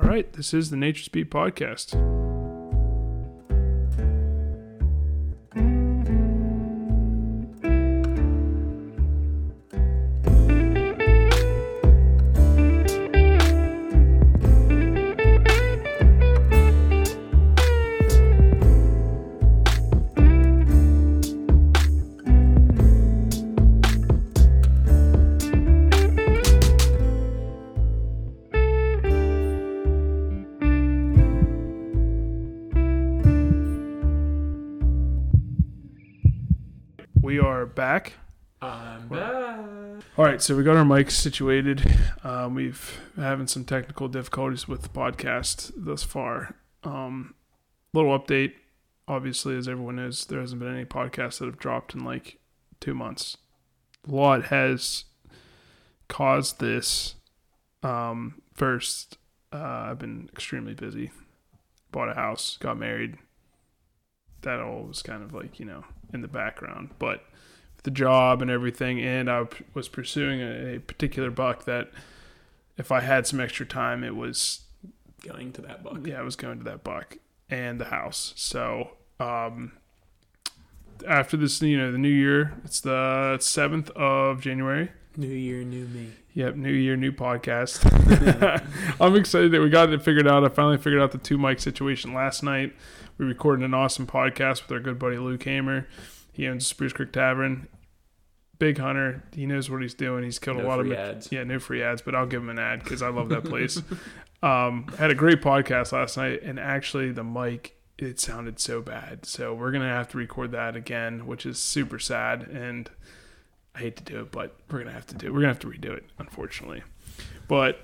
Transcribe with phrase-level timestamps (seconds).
[0.00, 2.27] All right, this is the Natures Beat Podcast.
[40.38, 41.82] Right, so we got our mics situated.
[42.22, 46.54] Um, we've having some technical difficulties with the podcast thus far.
[46.84, 47.34] Um,
[47.92, 48.52] little update.
[49.08, 52.38] Obviously, as everyone knows, there hasn't been any podcasts that have dropped in like
[52.78, 53.36] two months.
[54.06, 55.06] A lot has
[56.06, 57.16] caused this.
[57.82, 59.18] Um, first,
[59.52, 61.10] uh, I've been extremely busy.
[61.90, 63.16] Bought a house, got married.
[64.42, 67.24] That all was kind of like you know in the background, but
[67.84, 71.90] the job and everything, and I was pursuing a, a particular buck that
[72.76, 74.60] if I had some extra time, it was
[75.22, 76.06] Going to that buck.
[76.06, 77.16] yeah, I was going to that buck
[77.50, 78.32] and the house.
[78.36, 79.72] So um,
[81.06, 84.90] after this, you know, the new year, it's the seventh of January.
[85.16, 86.12] New year, new me.
[86.34, 87.82] Yep, new year, new podcast.
[89.00, 90.44] I'm excited that we got it figured out.
[90.44, 92.72] I finally figured out the two mic situation last night.
[93.18, 95.88] We recorded an awesome podcast with our good buddy Luke Hamer.
[96.38, 97.66] He owns Spruce Creek Tavern.
[98.60, 99.24] Big hunter.
[99.34, 100.22] He knows what he's doing.
[100.22, 101.32] He's killed No a lot free of ads.
[101.32, 103.82] yeah, no free ads, but I'll give him an ad because I love that place.
[104.44, 109.26] um, had a great podcast last night, and actually the mic it sounded so bad.
[109.26, 112.42] So we're gonna have to record that again, which is super sad.
[112.42, 112.88] And
[113.74, 115.30] I hate to do it, but we're gonna have to do it.
[115.30, 116.84] We're gonna have to redo it, unfortunately.
[117.48, 117.80] But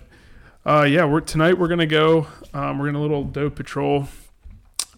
[0.64, 2.28] uh, yeah, we're tonight we're gonna go.
[2.52, 4.06] Um, we're gonna a little doe patrol.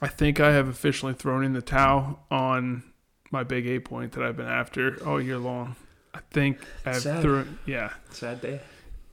[0.03, 2.83] I think I have officially thrown in the towel on
[3.31, 5.77] my big eight point that I've been after all year long.
[6.15, 7.23] I think I've Sad.
[7.23, 7.59] thrown.
[7.67, 8.61] Yeah, Sad day.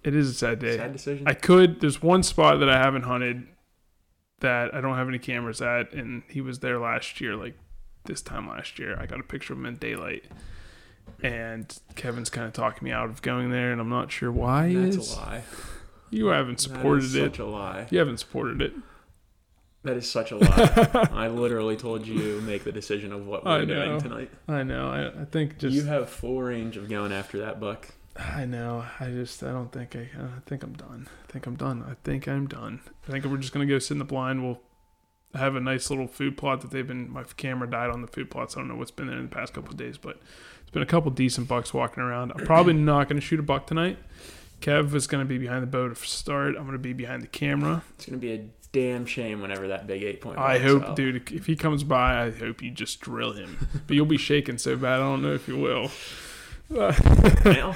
[0.03, 0.77] it is a sad day.
[0.77, 1.27] Sad decision.
[1.27, 1.81] I could.
[1.81, 3.47] There's one spot that I haven't hunted
[4.39, 7.57] that I don't have any cameras at, and he was there last year, like
[8.05, 8.97] this time last year.
[8.99, 10.25] I got a picture of him in daylight,
[11.21, 14.73] and Kevin's kind of talking me out of going there, and I'm not sure why.
[14.73, 15.13] That's is.
[15.13, 15.41] a lie.
[16.09, 17.31] You haven't supported it.
[17.31, 17.87] Such a lie.
[17.89, 18.73] You haven't supported it.
[19.83, 21.09] That is such a lie.
[21.13, 24.31] I literally told you make the decision of what we're doing tonight.
[24.47, 24.89] I know.
[24.89, 25.75] I, I think just.
[25.75, 27.89] you have full range of going after that buck.
[28.17, 28.85] I know.
[28.99, 29.43] I just.
[29.43, 30.07] I don't think I.
[30.17, 31.09] I think I'm done.
[31.27, 31.83] I think I'm done.
[31.85, 32.79] I think I'm done.
[33.07, 34.43] I think we're just gonna go sit in the blind.
[34.43, 34.61] We'll
[35.33, 37.11] have a nice little food plot that they've been.
[37.11, 38.55] My camera died on the food plots.
[38.55, 40.17] I don't know what's been there in the past couple of days, but
[40.61, 42.31] it's been a couple decent bucks walking around.
[42.31, 43.97] I'm probably not gonna shoot a buck tonight.
[44.61, 46.55] Kev is gonna be behind the bow to start.
[46.55, 47.83] I'm gonna be behind the camera.
[47.95, 50.37] It's gonna be a damn shame whenever that big eight point.
[50.37, 50.95] I hope, out.
[50.97, 53.69] dude, if he comes by, I hope you just drill him.
[53.87, 54.95] but you'll be shaking so bad.
[54.95, 55.89] I don't know if you will.
[56.69, 56.91] Well,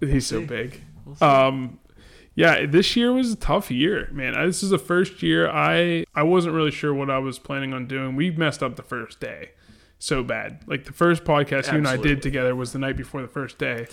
[0.00, 0.46] He's so see.
[0.46, 0.82] big.
[1.04, 1.28] we'll.
[1.28, 1.80] Um,
[2.34, 4.34] yeah, this year was a tough year, man.
[4.36, 7.72] I, this is the first year I I wasn't really sure what I was planning
[7.72, 8.14] on doing.
[8.14, 9.50] We messed up the first day
[9.98, 10.62] so bad.
[10.66, 13.58] Like the first podcast you and I did together was the night before the first
[13.58, 13.86] day,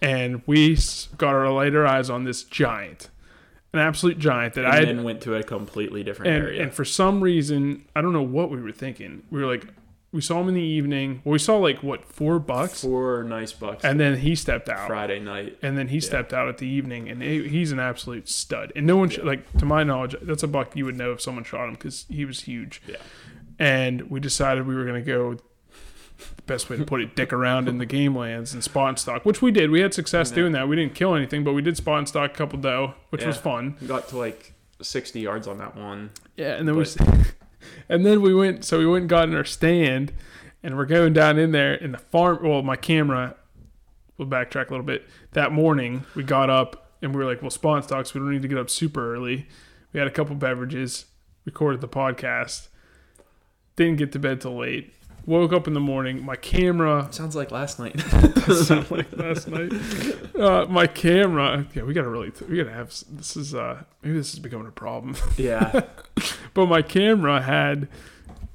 [0.00, 0.78] and we
[1.18, 3.10] got our lighter eyes on this giant,
[3.72, 6.62] an absolute giant that and I had then went to a completely different and, area.
[6.62, 9.22] and for some reason, I don't know what we were thinking.
[9.30, 9.66] We were like,
[10.12, 11.22] we saw him in the evening.
[11.24, 13.82] Well, we saw like what four bucks, Four nice bucks.
[13.82, 14.86] and then he stepped out.
[14.86, 15.56] Friday night.
[15.62, 18.72] And then he stepped out at the evening, and he, he's an absolute stud.
[18.76, 21.22] And no one, sh- like to my knowledge, that's a buck you would know if
[21.22, 22.82] someone shot him because he was huge.
[22.86, 22.96] Yeah.
[23.58, 25.36] And we decided we were going to go.
[26.36, 28.98] The best way to put it, dick around in the game lands and spot and
[28.98, 29.70] stalk, which we did.
[29.70, 30.36] We had success Yeah.
[30.36, 30.68] doing that.
[30.68, 33.36] We didn't kill anything, but we did spot and stalk a couple doe, which was
[33.36, 33.42] Yeah.
[33.42, 33.76] fun.
[33.86, 36.10] Got to like 60 yards on that one.
[36.36, 36.84] Yeah, and then we,
[37.88, 38.64] and then we went.
[38.64, 40.12] So we went and got in our stand,
[40.62, 42.40] and we're going down in there in the farm.
[42.42, 43.36] Well, my camera.
[44.18, 45.08] We'll backtrack a little bit.
[45.32, 48.14] That morning, we got up and we were like, "Well, spot and stalks.
[48.14, 49.48] We don't need to get up super early."
[49.92, 51.06] We had a couple beverages,
[51.44, 52.68] recorded the podcast,
[53.76, 54.92] didn't get to bed till late.
[55.24, 56.24] Woke up in the morning.
[56.24, 57.98] My camera Sounds like last night.
[58.64, 59.72] sound like last night.
[60.36, 61.64] Uh, my camera.
[61.74, 62.32] Yeah, we gotta really.
[62.48, 62.88] We gotta have.
[63.08, 63.54] This is.
[63.54, 65.16] uh Maybe this is becoming a problem.
[65.36, 65.82] yeah.
[66.54, 67.86] But my camera had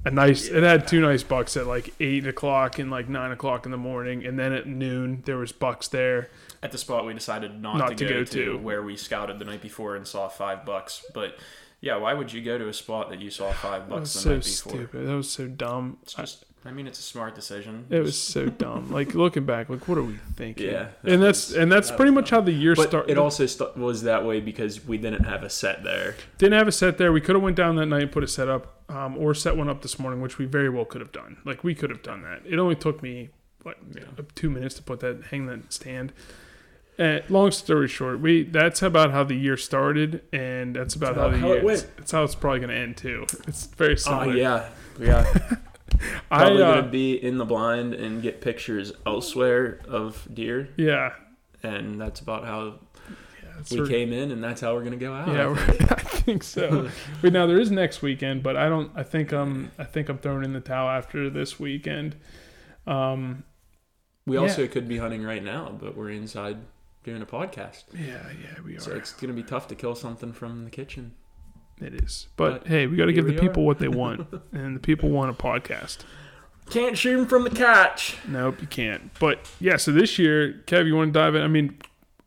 [0.04, 0.48] a nice.
[0.48, 3.78] It had two nice bucks at like eight o'clock and like nine o'clock in the
[3.78, 6.30] morning, and then at noon there was bucks there.
[6.62, 9.46] At the spot we decided not, Not to, to go, to, where we scouted the
[9.46, 11.06] night before and saw five bucks.
[11.14, 11.38] But
[11.82, 14.14] yeah, why would you go to a spot that you saw five That bucks was
[14.16, 14.72] the so night before?
[14.74, 15.08] stupid.
[15.08, 15.98] That was so dumb.
[16.02, 17.86] It's just I mean, it's a smart decision.
[17.90, 18.92] It was so dumb.
[18.92, 20.70] Like looking back, like what are we thinking?
[20.70, 23.10] Yeah, and that's and that's that pretty was much how the year started.
[23.12, 26.16] it also st- was that way because we didn't have a set there.
[26.38, 27.12] Didn't have a set there.
[27.14, 29.56] We could have went down that night and put a set up, um, or set
[29.56, 31.38] one up this morning, which we very well could have done.
[31.46, 32.42] Like we could have done that.
[32.46, 33.30] It only took me
[33.64, 34.04] what Yeah.
[34.36, 36.12] two minutes to put that hang that stand.
[37.00, 41.26] Uh, long story short, we that's about how the year started, and that's about That's
[41.26, 41.58] how the how year.
[41.58, 41.80] it went.
[41.80, 43.26] It's, it's how it's probably going to end too.
[43.48, 44.70] It's very Oh yeah,
[45.00, 45.26] yeah,
[46.00, 46.20] yeah.
[46.32, 51.14] I Probably uh, gonna be in the blind and get pictures elsewhere of deer, yeah.
[51.64, 52.80] and that's about how
[53.58, 55.28] we sort of- came in, and that's how we're gonna go out.
[55.30, 55.92] Yeah, I think.
[55.92, 56.90] I think so.
[57.22, 58.92] but now there is next weekend, but I don't.
[58.96, 59.72] I think I'm.
[59.80, 62.16] I think I'm throwing in the towel after this weekend.
[62.86, 63.44] Um,
[64.26, 64.42] we Yeah.
[64.42, 66.58] also could be hunting right now, but we're inside
[67.04, 68.80] doing a podcast, yeah, yeah, we are.
[68.82, 71.14] so it's gonna be tough to kill something from the kitchen.
[71.82, 72.28] It is.
[72.36, 73.66] But, but hey, we got to give the people are.
[73.68, 76.00] what they want, and the people want a podcast.
[76.70, 78.18] Can't shoot them from the couch.
[78.28, 79.12] Nope, you can't.
[79.20, 81.42] But yeah, so this year, Kev, you want to dive in?
[81.42, 81.78] I mean,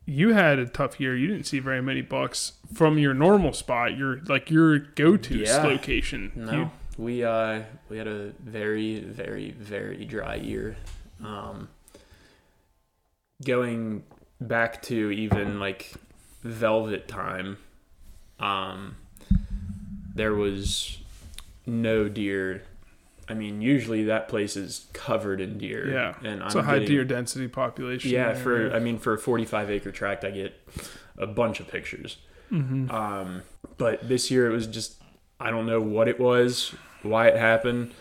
[0.07, 1.15] you had a tough year.
[1.17, 3.97] You didn't see very many bucks from your normal spot.
[3.99, 5.63] Your like your go-to Yeah.
[5.63, 6.33] location.
[6.35, 10.77] No, You- we uh we had a very very very dry year.
[11.23, 11.69] Um,
[13.45, 14.03] going
[14.41, 15.93] back to even like
[16.43, 17.59] velvet time,
[18.39, 18.97] um,
[20.21, 20.99] there was
[21.67, 22.63] no deer.
[23.27, 25.91] I mean, usually that place is covered in deer.
[25.91, 28.11] Yeah, and it's I'm a high getting- deer density population.
[28.11, 30.53] Yeah, for I mean, for a 45 acre tract, I get
[31.17, 32.19] a bunch of pictures.
[32.53, 32.93] Mhm.
[32.93, 33.43] Um,
[33.79, 35.01] but this year it was just
[35.41, 37.93] I don't know what it was, why it happened.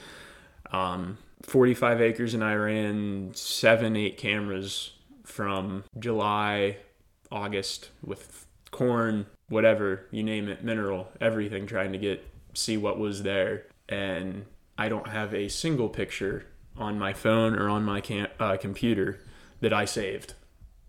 [0.71, 4.91] Um, 45 acres, and I ran seven, eight cameras
[5.23, 6.77] from July,
[7.31, 13.23] August with corn, whatever you name it, mineral, everything, trying to get see what was
[13.23, 13.65] there.
[13.87, 14.45] And
[14.77, 16.45] I don't have a single picture
[16.77, 19.19] on my phone or on my cam- uh, computer
[19.61, 20.33] that I saved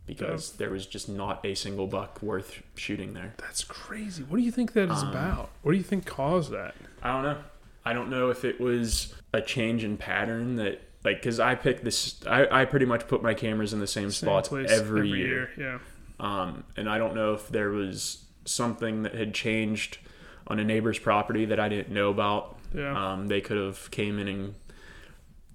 [0.07, 3.35] because there was just not a single buck worth shooting there.
[3.39, 4.23] That's crazy.
[4.23, 5.51] What do you think that is Um, about?
[5.63, 6.75] What do you think caused that?
[7.03, 7.39] I don't know.
[7.85, 11.83] I don't know if it was a change in pattern that, like, because I picked
[11.85, 15.09] this, I, I pretty much put my cameras in the same, Same spots place every,
[15.09, 15.51] year.
[15.57, 15.79] Yeah.
[16.19, 19.99] Um, and I don't know if there was something that had changed
[20.47, 22.57] on a neighbor's property that I didn't know about.
[22.75, 23.13] Yeah.
[23.13, 24.55] Um, they could have came in and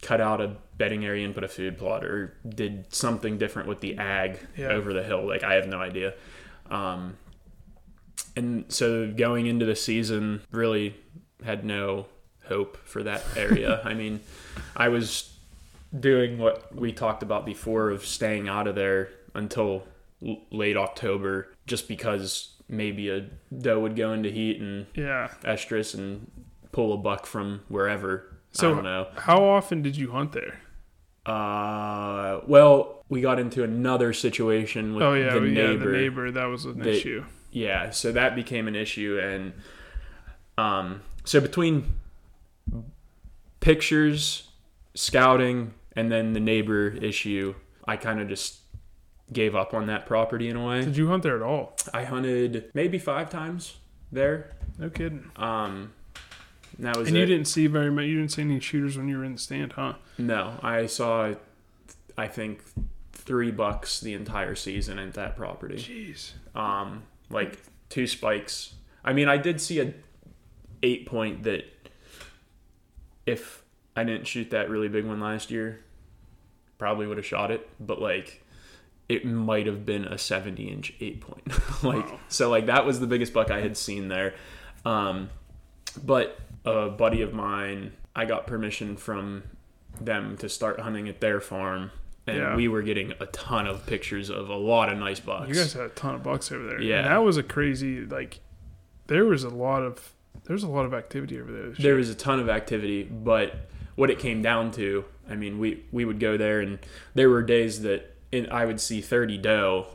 [0.01, 3.79] cut out a bedding area and put a food plot or did something different with
[3.79, 4.67] the ag Yeah.
[4.67, 5.25] over the hill.
[5.27, 6.13] Like I have no idea.
[6.69, 7.17] Um,
[8.35, 10.95] and so going into the season, really
[11.43, 12.05] had no
[12.47, 13.81] hope for that area.
[13.83, 14.19] I mean,
[14.75, 15.31] I was
[15.97, 19.87] doing what we talked about before of staying out of there until
[20.25, 25.29] l- late October, just because maybe a doe would go into heat and yeah.
[25.43, 26.29] estrus and
[26.71, 28.37] pull a buck from wherever.
[28.51, 29.07] So- I don't know.
[29.15, 30.59] How often did you hunt there?
[31.25, 35.91] Uh, well, we got into another situation with oh yeah, the well, yeah, neighbor.
[35.91, 36.31] the neighbor.
[36.31, 37.25] That was an They- issue.
[37.51, 39.53] Yeah, so that became an issue, and
[40.57, 41.95] um, so between
[43.61, 44.49] pictures,
[44.93, 47.55] scouting, and then the neighbor issue,
[47.87, 48.59] I kind of just
[49.33, 50.83] gave up on that property in a way.
[50.83, 51.75] Did you hunt there at all?
[51.93, 53.77] I hunted maybe five times
[54.11, 54.51] there.
[54.77, 55.31] No kidding.
[55.35, 55.93] Um,
[56.79, 57.21] that was And it.
[57.21, 58.05] you didn't see very much.
[58.05, 59.93] You didn't see any shooters when you were in the stand, huh?
[60.17, 61.33] No, I saw,
[62.17, 62.63] I think,
[63.13, 65.77] three bucks the entire season at that property.
[65.77, 66.33] Jeez.
[66.59, 67.57] Um, like
[67.89, 68.75] two spikes.
[69.03, 69.93] I mean, I did see a
[70.83, 71.63] eight point that
[73.25, 73.63] if
[73.95, 75.79] I didn't shoot that really big one last year,
[76.77, 77.67] probably would have shot it.
[77.79, 78.43] But like,
[79.07, 81.47] it might have been a 70 inch eight point.
[81.83, 82.19] like, Wow.
[82.27, 84.33] so like that was the biggest buck I had seen there.
[84.83, 85.29] Um,
[86.03, 89.43] but a buddy of mine, I got permission from
[90.01, 91.91] them to start hunting at their farm.
[92.27, 92.55] And Yeah.
[92.55, 95.47] we were getting a ton of pictures of a lot of nice bucks.
[95.49, 96.81] You guys had a ton of bucks over there.
[96.81, 96.97] Yeah.
[96.99, 98.01] And that was a crazy.
[98.01, 98.39] Like,
[99.07, 100.11] there was a lot of
[100.45, 101.69] there's a lot of activity over there.
[101.71, 105.83] there was a ton of activity, but what it came down to, I mean, we
[105.91, 106.79] we would go there, and
[107.13, 108.14] there were days that
[108.51, 109.87] I would see thirty doe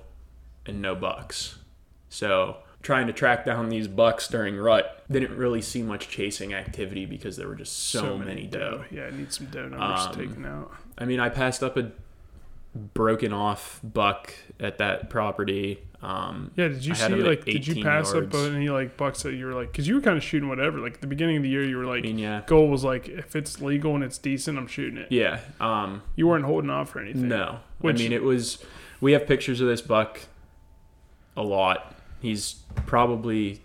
[0.67, 1.59] and no bucks.
[2.09, 7.05] So trying to track down these bucks during rut didn't really see much chasing activity
[7.07, 8.85] because there were just so, many, doe.
[8.91, 10.73] Yeah, I need some doe numbers Um, taken out.
[10.97, 11.91] I mean, I passed up a
[12.75, 15.81] broken off buck at that property.
[16.03, 18.35] Um, Yeah, did you see like did you pass yards.
[18.35, 20.79] up any like bucks that you were like because you were kind of shooting whatever
[20.79, 22.85] like at the beginning of the year you were I like mean, yeah, goal was
[22.85, 25.09] like if it's legal and it's decent I'm shooting it.
[25.11, 25.41] yeah.
[25.61, 27.29] Um, You weren't holding off for anything.
[27.29, 27.59] No.
[27.81, 28.65] Which- I mean, it was.
[29.03, 30.21] We have pictures of this buck
[31.37, 31.95] a lot.
[32.21, 33.63] He's probably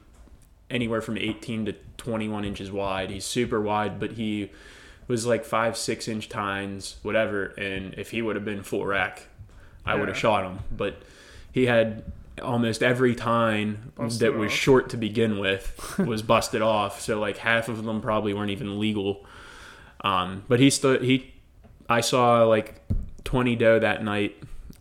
[0.69, 3.09] anywhere from 18 to 21 inches wide.
[3.11, 4.49] He's super wide, but he
[5.07, 7.47] was like five, six inch tines, whatever.
[7.57, 9.27] And if he would have been full rack,
[9.85, 10.59] I would have shot him.
[10.75, 11.01] But
[11.51, 12.03] he had
[12.41, 14.57] almost every tine Busted that was off.
[14.57, 17.01] short to begin with was busted off.
[17.01, 19.25] So like half of them probably weren't even legal.
[20.01, 21.01] Um, but he stood.
[21.01, 21.33] He,
[21.89, 22.81] I saw like
[23.23, 24.35] 20 doe that night,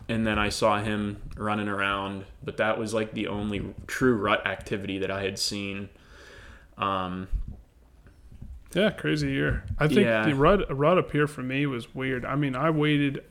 [0.07, 2.25] and then I saw him running around.
[2.43, 5.89] But that was like the only true rut activity that I had seen.
[6.77, 7.27] Um,
[8.75, 9.63] Yeah, crazy year.
[9.79, 10.25] I think Yeah.
[10.25, 12.25] the rut rut up here for me was weird.
[12.25, 13.23] I mean, I waited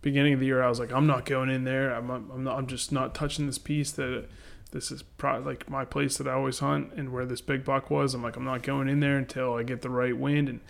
[0.00, 0.62] beginning of the year.
[0.62, 1.92] I was like, I'm not going in there.
[1.92, 2.56] I'm I'm not.
[2.56, 3.90] I'm just not touching this piece.
[3.92, 4.26] That
[4.70, 7.90] this is pro- like my place that I always hunt and where this big buck
[7.90, 8.14] was.
[8.14, 10.48] I'm like, I'm not going in there until I get the right wind.
[10.48, 10.60] And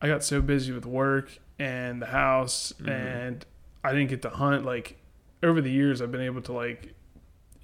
[0.00, 2.88] I got so busy with work and the house, Mhm.
[2.90, 3.46] and
[3.84, 4.64] I didn't get to hunt.
[4.64, 4.96] Like
[5.42, 6.94] over the years, I've been able to like.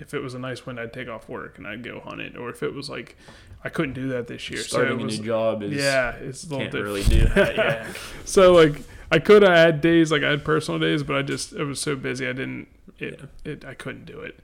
[0.01, 2.37] If it was a nice wind, I'd take off work and I'd go hunt it.
[2.37, 3.17] Or if it was like,
[3.65, 4.61] I couldn't do that this year.
[4.61, 6.85] starting so was, a new job is yeah, it's a little can't different.
[6.87, 7.57] really do that.
[7.57, 7.93] Yeah.
[8.25, 11.53] So like I could have had days like I had personal days, but I just
[11.53, 14.39] it was so busy I didn't it, it I couldn't do it.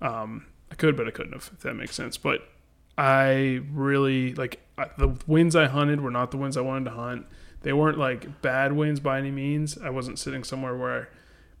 [0.00, 1.50] Um, I could, but I couldn't have.
[1.52, 2.16] If that makes sense.
[2.16, 2.42] But
[2.98, 6.90] I really like I- the wins I hunted were not the wins I wanted to
[6.92, 7.26] hunt.
[7.62, 9.78] They weren't like bad wins by any means.
[9.78, 11.08] I wasn't sitting somewhere where,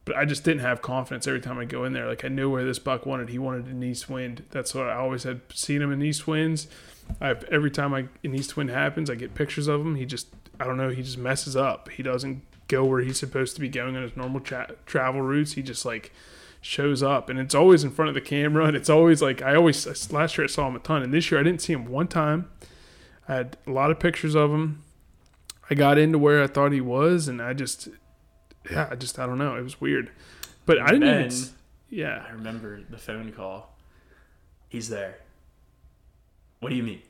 [0.04, 2.06] but I just didn't have confidence every time I go in there.
[2.06, 3.28] Like I knew where this buck wanted.
[3.30, 4.44] He wanted an east wind.
[4.50, 6.68] That's what I always had seen him in east winds.
[7.20, 9.94] I've every time I an east wind happens, I get pictures of him.
[9.96, 10.90] He just I don't know.
[10.90, 11.88] He just messes up.
[11.90, 15.52] He doesn't go where he's supposed to be going on his normal tra- travel routes.
[15.54, 16.12] He just like
[16.60, 19.54] shows up, and it's always in front of the camera, and it's always like I
[19.54, 21.86] always last year I saw him a ton, and this year I didn't see him
[21.86, 22.50] one time.
[23.28, 24.82] I had a lot of pictures of him.
[25.70, 27.88] I got into where I thought he was, and I just
[28.70, 29.56] yeah, I just I don't know.
[29.56, 30.10] It was weird,
[30.66, 31.52] but I didn't Then- s-
[31.88, 32.24] yeah.
[32.28, 33.76] I remember the phone call.
[34.68, 35.16] He's there.
[36.60, 37.02] What do you mean?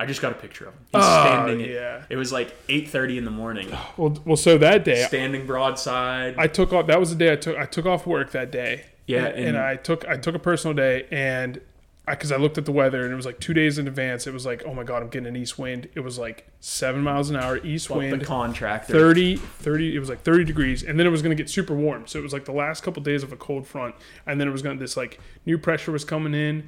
[0.00, 0.80] I just got a picture of him.
[0.92, 1.60] He's Oh, standing.
[1.60, 2.02] It, yeah.
[2.10, 3.70] it was like eight thirty in the morning.
[3.96, 6.34] Well, well, so that day Standing broadside.
[6.38, 6.86] I took off.
[6.88, 7.56] That was the day I took.
[7.56, 8.86] I took off work that day.
[9.06, 11.60] Yeah, and, and and- I took I took a personal day, and
[12.08, 14.26] because I, looked at the weather, and it was like two days in advance.
[14.26, 15.88] It was like, oh my god, I'm getting an east wind.
[15.94, 18.20] It was like seven miles an hour east wind.
[18.20, 18.92] the contractor.
[18.92, 21.74] 30, 30, it was like 30 degrees, and then it was going to get super
[21.74, 22.08] warm.
[22.08, 23.94] So it was like the last couple days of a cold front,
[24.26, 26.66] and then it was going to, this like new pressure was coming in,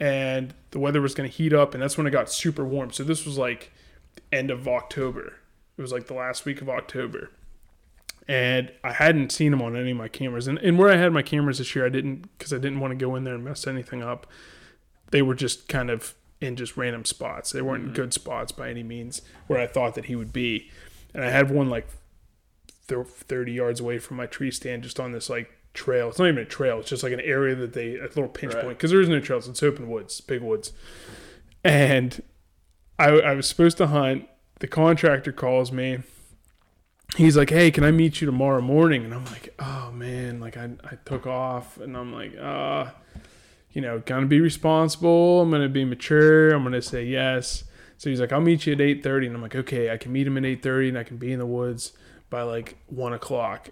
[0.00, 2.90] and the weather was going to heat up, and that's when it got super warm.
[2.92, 3.72] So this was like
[4.32, 5.34] end of October.
[5.76, 7.30] It was like the last week of October.
[8.28, 10.46] And I hadn't seen him on any of my cameras.
[10.46, 12.92] And, and where I had my cameras this year, I didn't, because I didn't want
[12.92, 14.26] to go in there and mess anything up.
[15.10, 17.50] They were just kind of in just random spots.
[17.52, 17.94] They weren't Mm-hmm.
[17.94, 20.70] good spots by any means where I thought that he would be.
[21.14, 21.88] And I had one like
[22.88, 26.08] 30 yards away from my tree stand just on this like trail.
[26.08, 26.80] It's not even a trail.
[26.80, 28.64] It's just like an area that they, a little pinch Right.
[28.64, 28.78] point.
[28.78, 29.48] Because there is no trails.
[29.48, 30.72] It's open woods, big woods.
[31.64, 32.22] And
[32.98, 34.28] I, I was supposed to hunt.
[34.60, 35.98] The contractor calls me.
[37.16, 40.56] He's like, "Hey, can I meet you tomorrow morning?" And I'm like, "Oh man!" Like
[40.56, 42.90] I, I took off, and I'm like, "Uh,
[43.72, 45.42] you know, gonna be responsible.
[45.42, 46.50] I'm gonna be mature.
[46.54, 47.64] I'm gonna say yes."
[47.98, 50.26] So he's like, "I'll meet you at 8:30," and I'm like, "Okay, I can meet
[50.26, 51.92] him at 8:30, and I can be in the woods
[52.30, 53.68] by like one o'clock."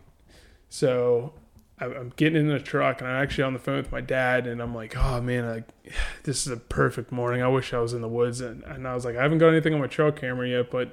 [0.69, 1.33] So
[1.81, 4.61] I'm getting in the truck, and I'm actually on the phone with my dad, and
[4.61, 5.91] I'm like, "Oh man, I,
[6.25, 7.43] this is a perfect morning.
[7.43, 9.49] I wish I was in the woods." And, and I was like, "I haven't got
[9.49, 10.93] anything on my trail camera yet, but."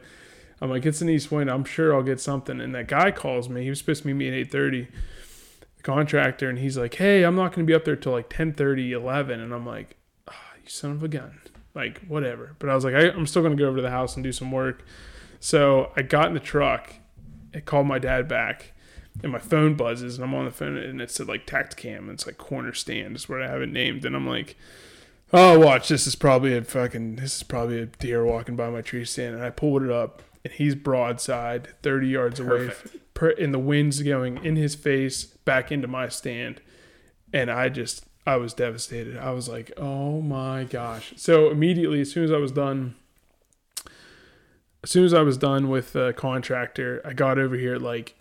[0.60, 1.52] I'm like, it's an east wind.
[1.52, 2.60] I'm sure I'll get something.
[2.60, 3.62] And that guy calls me.
[3.62, 4.88] He was supposed to meet me at 8:30,
[5.78, 8.30] the contractor, and he's like, hey, I'm not going to be up there till like
[8.30, 9.40] 10:30, 11.
[9.40, 11.40] And I'm like, oh, you son of a gun.
[11.76, 12.56] Like whatever.
[12.58, 14.24] But I was like, I, I'm still going to go over to the house and
[14.24, 14.84] do some work.
[15.40, 16.92] So I got in the truck.
[17.54, 18.74] I called my dad back,
[19.24, 22.00] and my phone buzzes, and I'm on the phone, and it said like Tacticam.
[22.00, 24.58] And it's like corner stand is what I have it named, and I'm like.
[25.34, 25.90] Oh, watch!
[25.90, 27.18] This is probably a fucking.
[27.18, 30.22] This is probably a deer walking by my tree stand, and I pulled it up,
[30.46, 33.14] and he's broadside, thirty yards away, Perfect.
[33.14, 36.62] per, and the wind's going in his face, back into my stand,
[37.34, 39.18] and I just, I was devastated.
[39.18, 41.12] I was like, oh my gosh!
[41.18, 42.96] So immediately, as soon as I was done,
[44.82, 48.16] as soon as I was done with the contractor, I got over here like,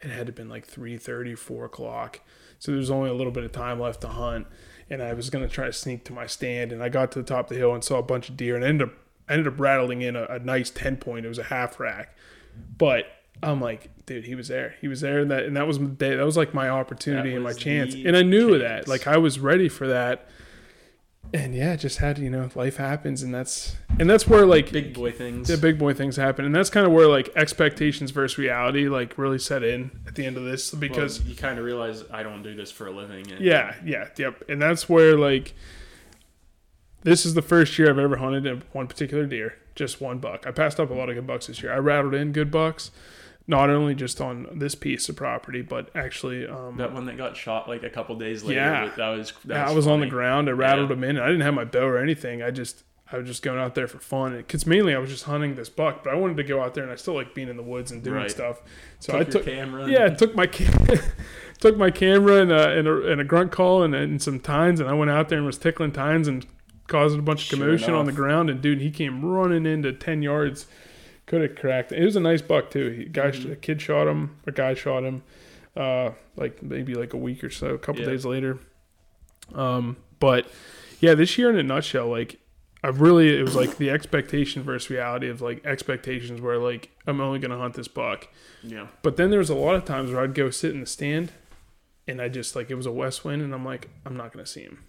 [0.00, 2.20] it had to have been like 3.30, 4 o'clock.
[2.58, 4.46] So there was only a little bit of time left to hunt
[4.92, 7.24] and I was gonna try to sneak to my stand, and I got to the
[7.24, 8.94] top of the hill and saw a bunch of deer, and I ended up
[9.28, 11.24] I ended up rattling in a, a nice ten point.
[11.24, 12.14] It was a half rack,
[12.76, 13.06] but
[13.42, 14.74] I'm like, dude, he was there.
[14.80, 16.14] He was there, and that and that was the day.
[16.14, 18.86] That was like my opportunity and my chance, and I knew of that.
[18.86, 20.28] Like I was ready for that,
[21.34, 24.94] and yeah, just had you know, life happens, and that's and that's where like Big
[24.94, 25.48] boy things.
[25.48, 29.16] the big boy things happen, and that's kind of where like expectations versus reality like
[29.16, 32.22] really set in at the end of this because Well, you kind of realize I
[32.22, 33.30] don't do this for a living.
[33.32, 34.42] And yeah, yeah, yep.
[34.48, 35.54] And that's where like
[37.02, 40.46] this is the first year I've ever hunted one particular deer, just one buck.
[40.46, 41.72] I passed up a lot of good bucks this year.
[41.72, 42.90] I rattled in good bucks,
[43.46, 47.36] not only just on this piece of property, but actually um, that one that got
[47.36, 48.60] shot like a couple days later.
[48.60, 48.90] Yeah.
[48.96, 49.32] that was.
[49.44, 50.48] That yeah, was I was on the ground.
[50.48, 50.94] I rattled Yeah.
[50.94, 51.18] them in.
[51.18, 52.42] I didn't have my bow or anything.
[52.42, 54.36] I just I was just going out there for fun.
[54.36, 56.82] Because mainly I was just hunting this buck, but I wanted to go out there
[56.84, 58.30] and I still like being in the woods and doing Right.
[58.30, 58.62] stuff.
[59.00, 59.88] So Took I took camera.
[59.88, 61.00] yeah, I took my ca-
[61.60, 64.80] took my camera and a, and a and a grunt call and, and some tines,
[64.80, 66.46] and I went out there and was tickling tines and
[66.86, 68.50] causing a bunch of Sure commotion on the ground.
[68.50, 70.66] And dude, he came running into ten yards.
[71.32, 71.92] Could have cracked.
[71.92, 72.90] It was a nice buck too.
[72.90, 73.52] He, guy, Mhm.
[73.52, 74.36] a kid shot him.
[74.46, 75.22] A guy shot him.
[75.74, 78.08] Uh, like maybe like a week or so, a couple Yeah.
[78.08, 78.58] days later.
[79.54, 80.46] Um, but
[81.00, 82.36] yeah, this year in a nutshell, like
[82.84, 87.18] I really it was like the expectation versus reality of like expectations where like I'm
[87.22, 88.28] only gonna hunt this buck.
[88.62, 88.88] Yeah.
[89.00, 91.32] But then there was a lot of times where I'd go sit in the stand
[92.06, 94.44] and I just like it was a west wind and I'm like, I'm not gonna
[94.44, 94.84] see him.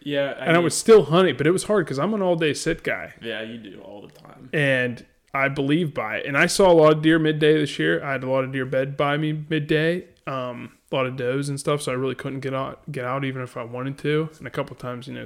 [0.00, 0.34] Yeah.
[0.38, 2.36] I and I mean- was still hunting, but it was hard because I'm an all
[2.36, 3.14] day sit guy.
[3.22, 4.50] Yeah, you do all the time.
[4.52, 6.26] And I believe by it.
[6.26, 8.02] And I saw a lot of deer midday this year.
[8.02, 10.04] I had a lot of deer bed by me midday.
[10.26, 13.24] Um, a lot of does and stuff, so I really couldn't get out get out
[13.24, 14.30] even if I wanted to.
[14.38, 15.24] And a couple times, you know,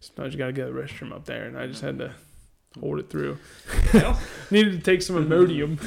[0.00, 2.12] sometimes you gotta get the restroom up there and I just had to
[2.78, 3.38] hold it through.
[3.94, 4.20] Well.
[4.50, 5.78] Needed to take some Imodium.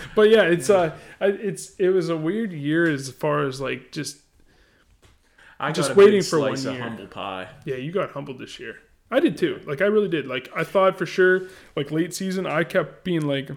[0.16, 3.92] but yeah, it's uh I, it's it was a weird year as far as like
[3.92, 4.18] just
[5.60, 6.80] I Just got a waiting for one year.
[6.82, 7.48] humble pie.
[7.64, 8.76] yeah, you got humbled this year.
[9.10, 9.60] I did too.
[9.66, 10.26] Like I really did.
[10.26, 13.50] Like I thought for sure like late season I kept being like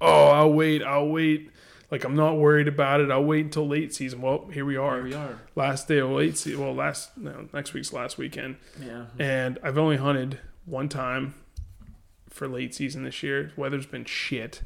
[0.00, 1.50] oh, I'll wait, I'll wait.
[1.90, 3.10] Like I'm not worried about it.
[3.10, 4.20] I'll wait until late season.
[4.20, 4.96] Well, here we are.
[4.96, 5.40] Here we are.
[5.54, 6.60] Last day of late season.
[6.60, 8.56] Well, last no, next week's last weekend.
[8.84, 9.06] Yeah.
[9.18, 11.34] And I've only hunted one time
[12.28, 13.52] for late season this year.
[13.56, 14.62] Weather's been shit.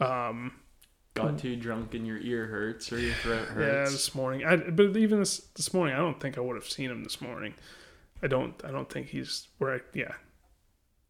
[0.00, 0.52] Um,
[1.14, 3.90] Got too drunk and your ear hurts or your throat hurts.
[3.90, 4.46] yeah, this morning.
[4.46, 7.20] I, but even this this morning, I don't think I would have seen him this
[7.20, 7.54] morning.
[8.22, 8.54] I don't.
[8.64, 9.74] I don't think he's where.
[9.76, 10.12] I, yeah.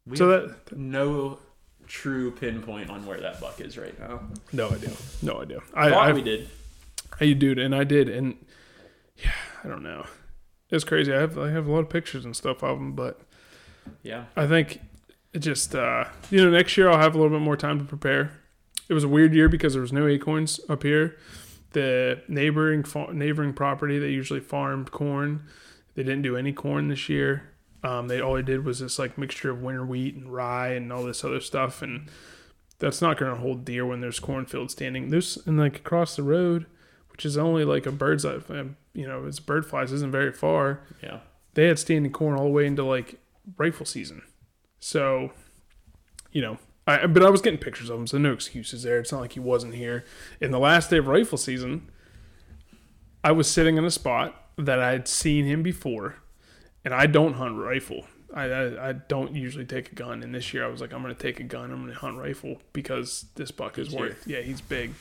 [0.05, 1.39] we so have that no
[1.87, 4.21] true pinpoint on where that buck is right now.
[4.53, 4.91] no idea.
[5.21, 5.59] No idea.
[5.73, 6.49] I Thought I, we did.
[7.19, 8.37] I dude, and I did, and
[9.17, 9.31] yeah,
[9.63, 10.05] I don't know.
[10.69, 11.11] It's crazy.
[11.13, 13.19] I have I have a lot of pictures and stuff of him, but
[14.03, 14.25] Yeah.
[14.35, 14.79] I think
[15.33, 17.85] it just uh, you know next year I'll have a little bit more time to
[17.85, 18.31] prepare.
[18.87, 21.17] It was a weird year because there was no acorns up here.
[21.71, 25.43] The neighboring fa- neighboring property they usually farmed corn.
[25.99, 27.49] They didn't do any corn this year.
[27.83, 30.93] Um, they all they did was this like mixture of winter wheat and rye and
[30.93, 32.07] all this other stuff, and
[32.77, 35.09] that's not going to hold deer when there's cornfield standing.
[35.09, 36.67] There's and like across the road,
[37.11, 40.31] which is only like a bird's eye, um, you know, it's bird flies isn't very
[40.31, 41.19] far Yeah.
[41.55, 43.19] they had standing corn all the way into like
[43.57, 44.21] rifle season.
[44.79, 45.33] So,
[46.31, 48.99] you know, I but I was getting pictures of him, so no excuses there.
[48.99, 50.05] It's not like he wasn't here.
[50.39, 51.91] In the last day of rifle season,
[53.21, 56.17] I was sitting in a spot that I had seen him before,
[56.83, 58.05] and I don't hunt rifle.
[58.33, 61.01] I, I, I don't usually take a gun, and this year I was like, I'm
[61.01, 61.71] gonna take a gun.
[61.71, 64.27] I'm gonna hunt rifle because this buck is worth.
[64.27, 64.93] Yeah, he's big.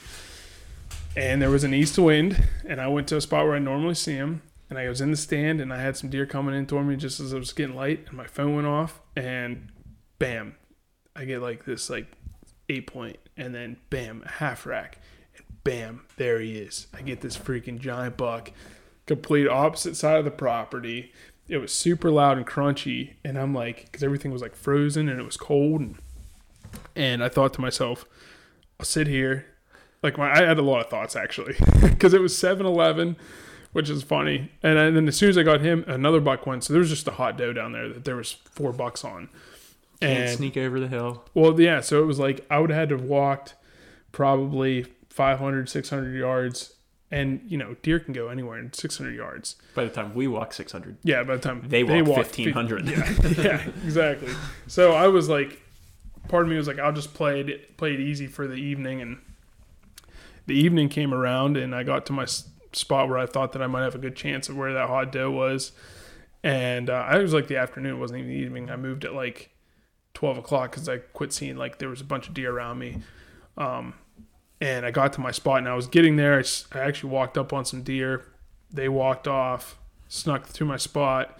[1.16, 3.94] And there was an east wind, and I went to a spot where I normally
[3.94, 6.66] see him, and I was in the stand, and I had some deer coming in
[6.66, 9.68] toward me just as it was getting light, and my phone went off, and
[10.18, 10.54] bam,
[11.16, 12.06] I get like this like
[12.68, 14.98] eight point, and then bam, a half rack,
[15.36, 16.86] and bam, there he is.
[16.94, 18.52] I get this freaking giant buck,
[19.08, 21.12] complete opposite side of the property.
[21.48, 25.18] It was super loud and crunchy, and I'm like, because everything was like frozen and
[25.18, 25.96] it was cold, and
[26.94, 28.04] and I thought to myself,
[28.78, 29.46] I'll sit here.
[30.02, 33.16] Like my, I had a lot of thoughts actually, because it was 7-Eleven,
[33.72, 34.52] which is funny.
[34.62, 36.64] And then as soon as I got him, another buck went.
[36.64, 39.28] So there was just a hot doe down there that there was four bucks on.
[40.00, 41.24] Can't And sneak over the hill.
[41.34, 43.54] well, yeah, so it was like I would have had to have walked
[44.12, 46.74] probably 500, 600 yards.
[47.10, 49.56] And, you know, deer can go anywhere in 600 yards.
[49.74, 52.86] By the time we walk 600, Yeah, by the time they walk walked 1500.
[52.86, 54.30] Yeah, yeah, exactly.
[54.66, 55.62] So I was like,
[56.28, 59.00] part of me was like, I'll just play it, play it easy for the evening.
[59.00, 59.18] And
[60.46, 63.62] the evening came around, and I got to my s- spot where I thought that
[63.62, 65.72] I might have a good chance of where that hot doe was.
[66.44, 68.70] And uh, I was like the afternoon, it wasn't even the evening.
[68.70, 69.50] I moved at like
[70.12, 72.98] 12 o'clock because I quit seeing like there was a bunch of deer around me.
[73.56, 73.94] Um,
[74.60, 76.42] and I got to my spot, and I was getting there.
[76.72, 78.24] I actually walked up on some deer.
[78.72, 81.38] They walked off, snuck to my spot,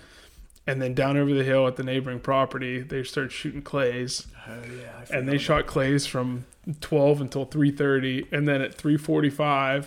[0.67, 4.61] and then down over the hill at the neighboring property, they started shooting clays Oh
[4.81, 5.05] yeah.
[5.17, 6.47] and they shot clays from
[6.81, 9.87] 12 until 3.30 and then at 3.45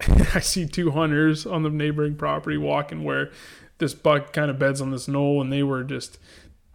[0.34, 3.30] i see two hunters on the neighboring property walking where
[3.78, 6.18] this buck kind of beds on this knoll and they were just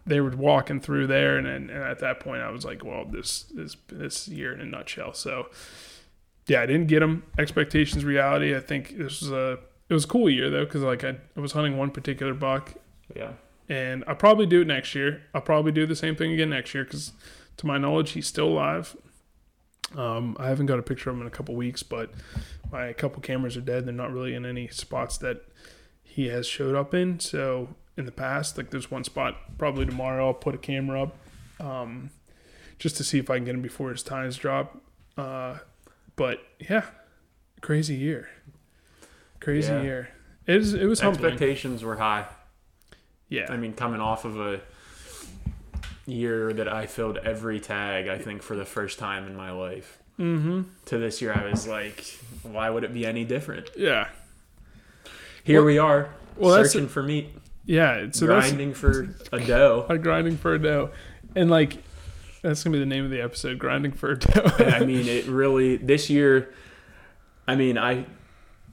[0.06, 3.04] they were walking through there and, and, and at that point i was like well
[3.04, 5.46] this is this year in a nutshell so
[6.46, 10.08] yeah i didn't get them expectations reality i think this was a it was a
[10.08, 12.72] cool year though because like I, I was hunting one particular buck
[13.14, 13.32] Yeah.
[13.68, 15.22] and I'll probably do it next year.
[15.34, 17.12] I'll probably do the same thing again next year because,
[17.58, 18.96] to my knowledge, he's still alive.
[19.94, 22.10] Um, I haven't got a picture of him in a couple weeks, but
[22.72, 23.84] my couple cameras are dead.
[23.84, 25.42] They're not really in any spots that
[26.02, 27.20] he has showed up in.
[27.20, 29.36] So in the past, like there's one spot.
[29.58, 31.16] Probably tomorrow I'll put a camera up,
[31.60, 32.10] um,
[32.78, 34.80] just to see if I can get him before his times drop.
[35.16, 35.58] Uh,
[36.16, 36.86] but yeah,
[37.60, 38.28] crazy year,
[39.40, 39.82] crazy Yeah.
[39.82, 40.08] year.
[40.46, 40.74] It is.
[40.74, 41.32] It was humbling.
[41.32, 42.26] Expectations were high.
[43.28, 43.46] Yeah.
[43.50, 44.60] I mean, coming off of a
[46.06, 49.98] year that I filled every tag, I think for the first time in my life.
[50.18, 50.62] mm-hmm.
[50.86, 52.04] To this year, I was like,
[52.42, 53.70] why would it be any different?
[53.76, 54.08] Yeah.
[55.42, 57.30] Here Well- we are, well, that's- searching for meat,
[57.66, 58.06] Yeah.
[58.12, 59.86] So that's grinding for a dough.
[59.90, 60.90] like grinding for a dough,
[61.34, 61.78] and like
[62.42, 64.52] that's gonna be the name of the episode: grinding for a dough.
[64.58, 66.52] I mean, it really this year.
[67.48, 68.06] I mean, I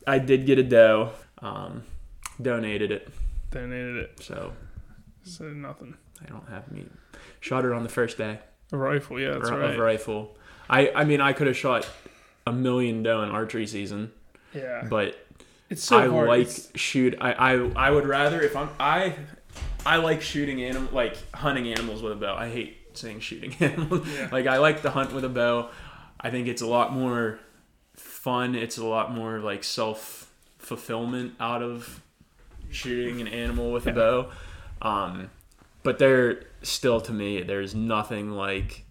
[0.07, 1.83] I did get a dough, um,
[2.41, 3.09] donated it,
[3.51, 4.21] Donated it.
[4.21, 4.53] so
[5.23, 5.95] so nothing.
[6.21, 6.91] I don't have meat.
[7.39, 8.39] Shot it on the first day.
[8.71, 9.19] A rifle.
[9.19, 9.71] Yeah, that's right.
[9.71, 10.35] Of rifle.
[10.69, 11.87] I I mean, I could have shot
[12.47, 14.11] a million doe in archery season,
[14.53, 14.85] Yeah.
[14.89, 15.15] but
[15.71, 16.27] It's so I hard.
[16.27, 17.15] like It's- shoot.
[17.19, 19.15] I, I I would rather if I'm I
[19.85, 22.35] I like shooting animal like hunting animals with a bow.
[22.35, 24.07] I hate saying shooting animals.
[24.07, 24.29] Yeah.
[24.31, 25.69] Like I like to hunt with a bow.
[26.19, 27.39] I think it's a lot more
[27.95, 28.53] fun.
[28.53, 32.01] It's a lot more like self fulfillment out of
[32.69, 34.29] shooting an animal with a bow.
[34.81, 35.29] Um,
[35.83, 38.85] but there still to me, there's nothing like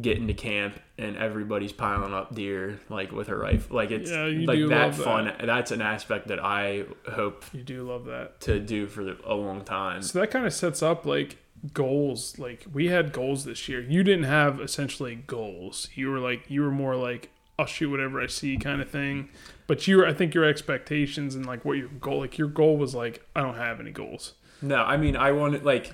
[0.00, 3.76] getting to camp and everybody's piling up deer like with a rifle.
[3.76, 5.04] Like it's Yeah, like that love that.
[5.04, 5.32] fun.
[5.44, 8.40] That's an aspect that I hope You do love that.
[8.42, 10.00] to do for a long time.
[10.02, 11.36] So that kind of sets up like
[11.74, 12.38] goals.
[12.38, 13.80] Like we had goals this year.
[13.80, 15.88] You didn't have essentially goals.
[15.94, 19.28] You were like you were more like I'll shoot whatever I see kind of thing.
[19.66, 22.76] But you were I think your expectations and like what your goal like your goal
[22.78, 24.34] was like I don't have any goals.
[24.62, 25.92] No, I mean I wanted like.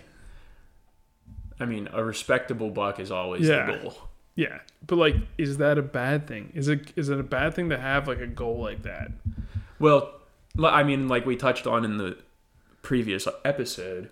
[1.61, 3.67] I mean, a respectable buck is always Yeah.
[3.67, 3.95] the goal.
[4.35, 4.59] Yeah.
[4.87, 6.53] But like is that a bad thing?
[6.55, 9.11] Is it is it a bad thing to have like a goal like that?
[9.79, 10.13] Well,
[10.63, 12.17] I mean, like we touched on in the
[12.83, 14.11] previous episode,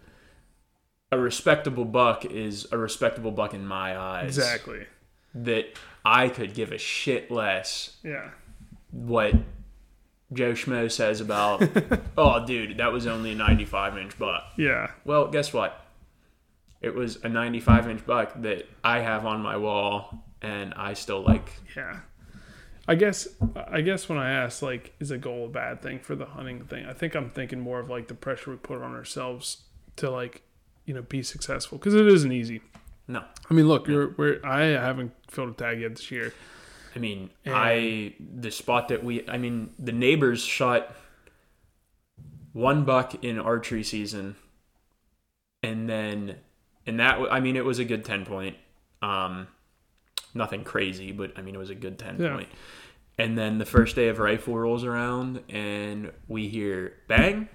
[1.12, 4.36] a respectable buck is a respectable buck in my eyes.
[4.36, 4.86] Exactly.
[5.34, 5.66] That
[6.04, 8.30] I could give a shit less Yeah.
[8.90, 9.34] what
[10.32, 11.62] Joe Schmo says about,
[12.18, 14.42] oh, dude, that was only a 95 inch buck.
[14.56, 14.90] Yeah.
[15.04, 15.85] Well, guess what?
[16.86, 21.22] It was a 95 inch buck that I have on my wall and I still
[21.22, 21.50] like.
[21.76, 22.00] Yeah.
[22.88, 23.26] I guess
[23.68, 26.64] I guess when I ask like is a goal a bad thing for the hunting
[26.64, 29.64] thing, I think I'm thinking more of like the pressure we put on ourselves
[29.96, 30.42] to like,
[30.84, 32.60] you know, be successful because it isn't easy.
[33.08, 33.24] No.
[33.50, 36.32] I mean, look, you're, we're I haven't filled a tag yet this year.
[36.94, 40.94] I mean, And- I the spot that we I mean, the neighbors shot
[42.52, 44.36] one buck in archery season
[45.62, 46.36] and then
[46.86, 48.56] and that I mean, it was a good 10 point.
[49.02, 49.48] Um
[50.34, 52.34] nothing crazy, but I mean, it was a good 10 Yeah.
[52.34, 52.48] point.
[53.18, 57.48] And then the first day of rifle rolls around and we hear bang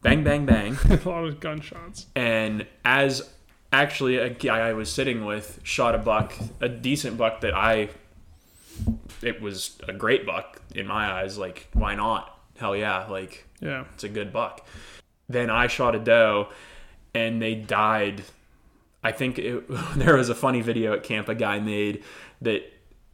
[0.00, 2.06] bang bang bang a lot of gunshots.
[2.16, 3.28] and as
[3.72, 7.88] actually a guy I was sitting with shot a buck, a decent buck that I,
[9.22, 11.38] it was a great buck in my eyes.
[11.38, 12.38] Like, why not?
[12.58, 13.84] Hell yeah, like Yeah.
[13.94, 14.66] it's a good buck.
[15.28, 16.48] Then I shot a doe,
[17.14, 18.22] and they died.
[19.04, 19.64] I think it,
[19.96, 22.02] there was a funny video at camp a guy made
[22.40, 22.62] that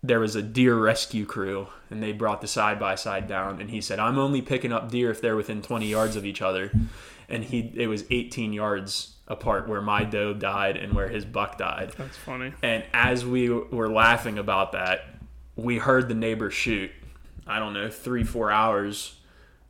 [0.03, 3.69] there was a deer rescue crew and they brought the side by side down and
[3.71, 6.71] he said I'm only picking up deer if they're within 20 yards of each other
[7.29, 11.59] and he it was 18 yards apart where my doe died and where his buck
[11.59, 12.53] died That's funny.
[12.63, 15.05] and as we were laughing about that,
[15.57, 16.93] we heard the neighbor shoot.
[17.47, 19.17] I don't know, three, four hours.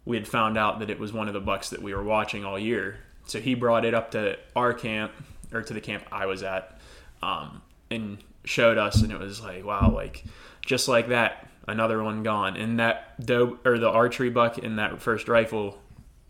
[0.04, 2.44] We had found out that it was one of the bucks that we were watching
[2.44, 2.98] all year.
[3.28, 5.12] So he brought it up to our camp,
[5.52, 6.78] or to the camp I was at,
[7.22, 9.02] um, and showed us.
[9.02, 10.24] And it was like, wow, like
[10.64, 12.56] just like that, another one gone.
[12.56, 15.78] And that doe, or the archery buck and that first rifle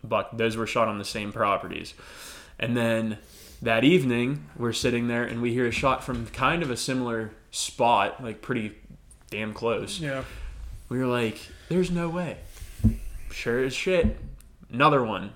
[0.04, 1.94] buck, those were shot on the same properties.
[2.58, 3.18] And then
[3.62, 7.32] that evening, we're sitting there and we hear a shot from kind of a similar
[7.50, 8.76] spot, like pretty
[9.30, 10.00] damn close.
[10.00, 10.24] Yeah.
[10.88, 12.38] We were like, there's no way.
[13.30, 14.16] Sure as shit.
[14.72, 15.32] Another one.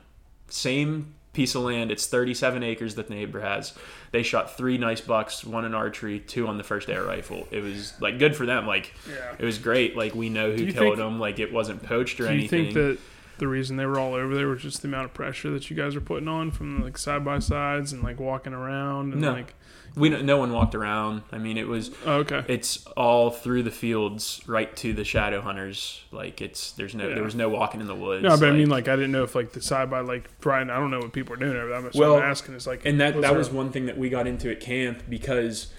[0.49, 1.91] Same piece of land.
[1.91, 3.73] It's 37 acres that the neighbor has.
[4.11, 7.49] They shot three nice bucks, one in archery, two on the first air rifle.
[7.51, 8.67] It was like good for them.
[8.67, 9.35] Like Yeah.
[9.39, 9.97] it was great.
[9.97, 11.19] Like we know who killed think- them.
[11.19, 12.65] Like it wasn't poached or Do you anything.
[12.65, 12.99] think that
[13.43, 15.75] the reason they were all over there was just the amount of pressure that you
[15.77, 19.33] guys were putting on from like side by sides and like walking around and No.
[19.33, 19.55] like
[19.97, 21.23] We no no one walked around.
[21.33, 22.45] I mean, it was oh, okay.
[22.47, 26.03] it's all through the fields right to the shadow hunters.
[26.13, 27.15] Like it's there's no Yeah.
[27.17, 28.23] there was no walking in the woods.
[28.23, 30.71] No, but I mean, like, I didn't know if like the side by like Brian.
[30.71, 31.83] I don't know what people are doing over there.
[31.83, 32.55] That's Well, I'm asking.
[32.55, 35.03] Is like, and that that there- was one thing that we got into at camp
[35.09, 35.73] because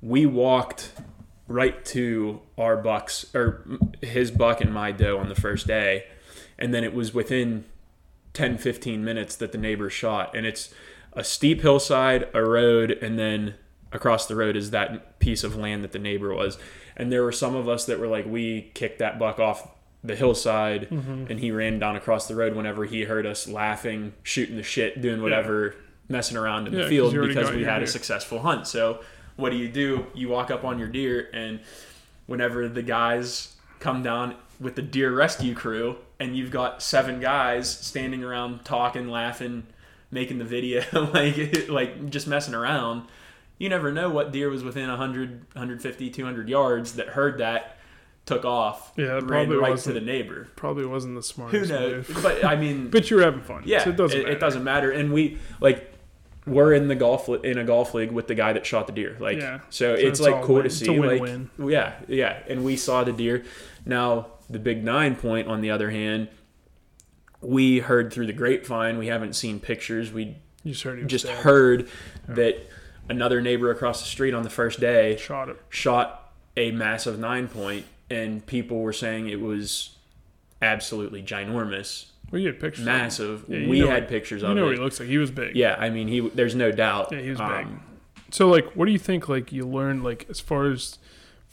[0.00, 0.92] we walked
[1.48, 3.64] right to our bucks or
[4.02, 6.04] his buck and my doe on the first day
[6.58, 7.64] and then it was within
[8.34, 10.34] 10 15 minutes that the neighbor shot.
[10.36, 10.72] And it's
[11.12, 13.54] a steep hillside a road and then
[13.92, 16.58] across the road is that piece of land that the neighbor was.
[16.96, 19.68] And there were some of us that were like we kicked that buck off
[20.04, 21.26] the hillside Mm-hmm.
[21.30, 25.00] and he ran down across the road whenever he heard us laughing shooting the shit
[25.00, 25.74] doing whatever
[26.08, 28.66] messing around in Yeah, the field because we had a successful hunt.
[28.68, 29.00] So
[29.36, 30.06] what do you do?
[30.14, 31.60] You walk up on your deer and
[32.26, 37.68] whenever the guys come down with the deer rescue crew and you've got seven guys
[37.68, 39.66] standing around talking laughing
[40.10, 43.02] making the video like like just messing around
[43.58, 47.76] you never know what deer was within 100 150 200 yards that heard that
[48.24, 51.70] took off Yeah, ran probably right to the neighbor probably wasn't the smartest.
[51.70, 52.22] who knows move.
[52.22, 53.62] but i mean But you were having fun.
[53.66, 54.18] yeah so it doesn't.
[54.18, 54.36] it, matter.
[54.36, 55.92] it doesn't matter and we like
[56.46, 59.16] we're in the golf in a golf league with the guy that shot the deer
[59.20, 59.58] like Yeah.
[59.68, 61.70] so, So it's, it's like cool win- to see a like win-win.
[61.70, 63.44] yeah yeah and we saw the deer
[63.84, 66.28] now the big nine point on the other hand
[67.40, 71.88] we heard through the grapevine we haven't seen pictures we just heard he just heard
[72.28, 72.56] that
[73.08, 75.60] another neighbor across the street on the first day shot it.
[75.68, 79.96] shot a massive nine point and people were saying it was
[80.62, 82.84] absolutely ginormous We had pictures.
[82.84, 85.08] massive Yeah, we had what- pictures You of know it what he looks like.
[85.08, 85.54] He was big.
[85.54, 86.20] yeah, I mean, he.
[86.20, 87.10] There's no doubt.
[87.12, 87.52] Yeah, he was Um,
[88.14, 88.24] big.
[88.34, 89.28] So like, what do you think?
[89.28, 90.98] Like, you learned like as far as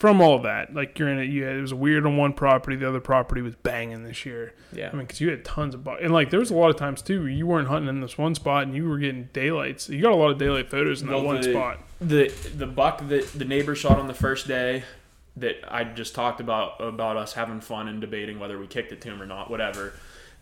[0.03, 0.73] from all that.
[0.73, 1.29] Like, you're in it.
[1.29, 2.75] You had, it was weird on one property.
[2.75, 4.53] The other property was banging this year.
[4.73, 6.69] Yeah, I mean, because you had tons of buck, and like there was a lot
[6.69, 9.29] of times too where you weren't hunting in this one spot and you were getting
[9.31, 9.87] daylights.
[9.87, 11.79] You got a lot of daylight photos in that Well, one the- spot.
[12.01, 14.83] the the buck that the neighbor shot on the first day
[15.37, 18.99] that I just talked about about us having fun and debating whether we kicked it
[19.03, 19.93] to him or not, whatever.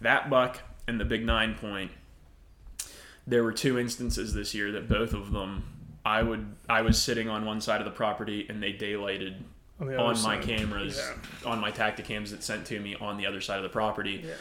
[0.02, 1.92] That buck and the big nine point.
[3.28, 5.66] There were two instances this year that both of them
[6.06, 9.36] I would I was sitting on one side of the property and they daylighted
[9.80, 11.50] On, the on my cameras Yeah.
[11.52, 14.34] on my tacticams that sent to me on the other side of the property Yeah.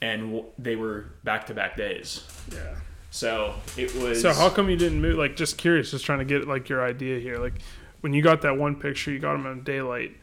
[0.00, 2.24] and w- they were back to back days.
[2.52, 2.76] Yeah.
[3.10, 4.22] So it was.
[4.22, 5.18] So how come you didn't move?
[5.18, 7.38] Like, just curious, just trying to get like your idea here.
[7.38, 7.54] Like,
[8.02, 10.16] when you got that one picture, you got them in daylight.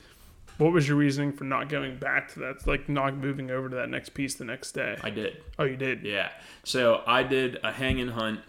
[0.57, 2.65] What was your reasoning for not going back to that?
[2.65, 4.97] Like, not moving over to that next piece the next day?
[5.03, 5.43] I did.
[5.59, 6.01] Oh, you did.
[6.03, 6.29] Yeah.
[6.63, 8.39] So I did a hang and hunt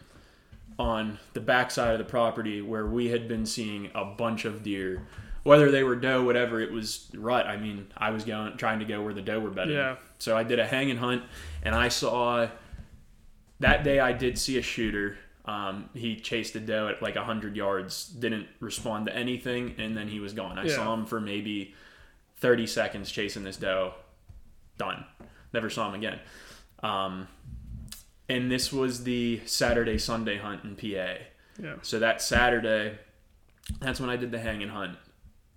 [0.78, 5.06] on the backside of the property where we had been seeing a bunch of deer.
[5.42, 7.46] Whether they were doe, whatever, it was rut.
[7.46, 9.74] I mean, I was going trying to go where the doe were bedded.
[9.74, 9.96] Yeah.
[10.18, 11.22] So I did a hang and hunt,
[11.62, 12.48] and I saw
[13.60, 15.16] that day I did see a shooter.
[15.46, 20.08] Um, he chased a doe at like hundred yards, didn't respond to anything, and then
[20.08, 20.58] he was gone.
[20.58, 20.74] I Yeah.
[20.74, 21.74] saw him for maybe
[22.36, 23.94] thirty seconds chasing this doe.
[24.76, 25.04] Done.
[25.52, 26.18] Never saw him again.
[26.82, 27.26] Um,
[28.28, 31.22] and this was the Saturday Sunday hunt in PA.
[31.60, 31.74] Yeah.
[31.82, 32.98] So that Saturday,
[33.80, 34.98] that's when I did the hang and hunt.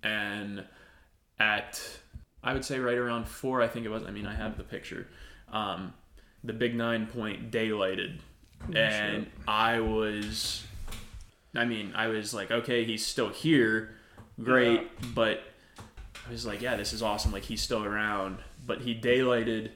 [0.02, 0.64] And
[1.38, 1.80] at,
[2.42, 4.04] I would say right around four, I think it was.
[4.04, 5.06] I mean, I have the picture.
[5.52, 5.92] Um,
[6.42, 8.18] the big nine point daylighted.
[8.74, 10.64] and I was,
[11.54, 13.96] I mean, I was like, okay, he's still here.
[14.42, 15.14] Great.
[15.14, 15.42] But
[16.26, 17.32] I was like, yeah, this is awesome.
[17.32, 18.38] Like, he's still around.
[18.66, 19.70] But he daylighted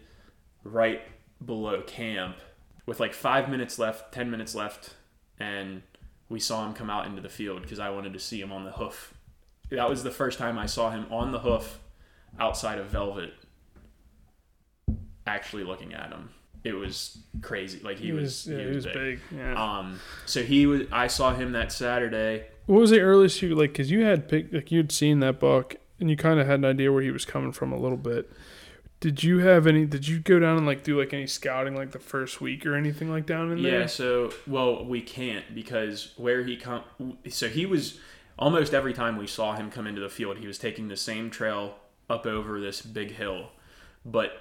[0.65, 1.03] right
[1.45, 2.37] below camp
[2.87, 4.95] with like five minutes left, ten minutes left,
[5.39, 5.83] and
[6.29, 8.65] we saw him come out into the field because I wanted to see him on
[8.65, 9.15] the hoof.
[9.71, 11.81] That was the first time I saw him on the hoof
[12.39, 13.33] outside of Velvet,
[15.27, 16.31] actually looking at him.
[16.65, 17.81] It was crazy.
[17.81, 19.21] Like he, He was, was, yeah, he was, big.
[19.35, 19.55] Yeah.
[19.55, 20.83] Um, so he was.
[20.91, 22.47] I saw him that Saturday.
[22.67, 23.73] what was the earliest you like?
[23.73, 26.65] Because you had pick, like you'd seen that buck and you kind of had an
[26.65, 28.31] idea where he was coming from a little bit.
[29.01, 29.85] Did you have any?
[29.85, 32.75] Did you go down and like do like any scouting like the first week or
[32.75, 33.81] anything like down in there?
[33.81, 33.87] Yeah.
[33.87, 36.83] So well, we can't because where he come.
[37.29, 38.01] So he was
[38.39, 41.31] almost every time we saw him come into the field, he was taking the same
[41.31, 41.77] trail
[42.09, 43.51] up over this big hill,
[44.05, 44.33] but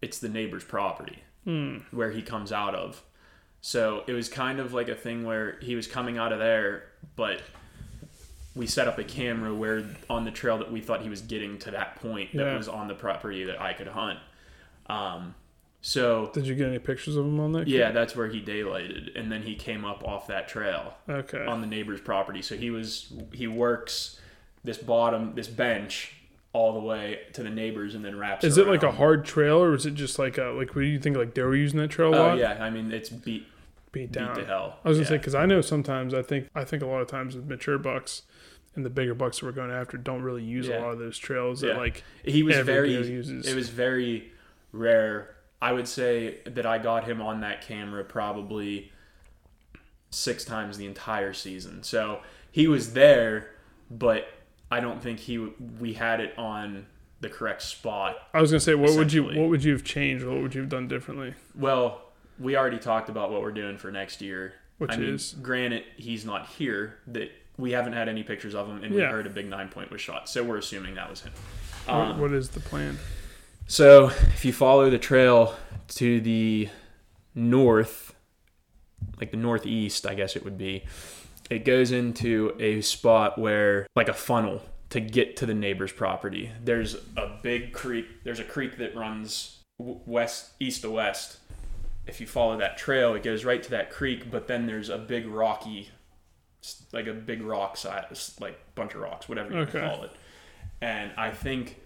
[0.00, 1.78] it's the neighbor's property Hmm.
[1.90, 3.02] where he comes out of.
[3.60, 6.84] So it was kind of like a thing where he was coming out of there,
[7.16, 7.42] but
[8.58, 11.58] we set up a camera where on the trail that we thought he was getting
[11.60, 12.56] to that point that Yeah.
[12.58, 14.18] was on the property that I could hunt.
[14.90, 15.36] Um,
[15.80, 17.68] so Did you get any pictures of him on that?
[17.68, 21.46] yeah, that's where he daylighted, and then he came up off that trail Okay.
[21.46, 22.42] on the neighbor's property.
[22.42, 24.20] So he was he works
[24.64, 26.14] this bottom this bench
[26.52, 28.42] all the way to the neighbors and then wraps.
[28.44, 30.74] Is it like a hard trail or is it just like a like?
[30.74, 31.16] What do you think?
[31.16, 32.38] Like they were using that trail a Oh lot?
[32.38, 33.46] yeah, I mean it's beat
[33.92, 34.34] beat beat down.
[34.36, 34.78] to hell.
[34.84, 35.08] I was gonna yeah.
[35.08, 37.78] say because I know sometimes I think I think a lot of times with mature
[37.78, 38.22] bucks
[38.74, 41.18] and the bigger bucks that we're going after don't really use a lot of those
[41.18, 41.76] trails that Yeah.
[41.78, 43.46] like he was very uses.
[43.46, 44.30] it was very
[44.72, 48.92] rare i would say that i got him on that camera probably
[50.10, 52.20] six times the entire season so
[52.52, 53.50] he was there
[53.90, 54.28] but
[54.70, 55.38] i don't think he
[55.80, 56.86] we had it on
[57.20, 60.24] the correct spot I was gonna say what would you what would you have changed?
[60.24, 61.34] What would you have done differently?
[61.56, 62.02] well
[62.38, 65.84] we already talked about what we're doing for next year Which I mean, is granted
[65.96, 69.30] he's not here that we haven't had any pictures of him and we heard a
[69.30, 71.32] big nine point was shot so we're assuming that was him
[71.86, 72.98] what, Um, what is the plan?
[73.70, 75.54] So, if you follow the trail
[75.88, 76.70] to the
[77.34, 78.14] north,
[79.20, 80.84] like the northeast, I guess it would be,
[81.50, 86.50] it goes into a spot where, like a funnel to get to the neighbor's property.
[86.64, 91.38] There's a big creek, there's a creek that runs west, east to west.
[92.08, 94.98] If you follow that trail, it goes right to that creek, but then there's a
[94.98, 95.90] big rocky,
[96.92, 99.80] like a big rock size, like bunch of rocks, whatever you Okay.
[99.80, 100.10] call it.
[100.80, 101.76] And I think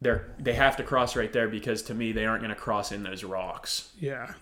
[0.00, 2.92] they're they have to cross right there because to me they aren't going to cross
[2.92, 3.92] in those rocks.
[3.98, 4.32] Yeah,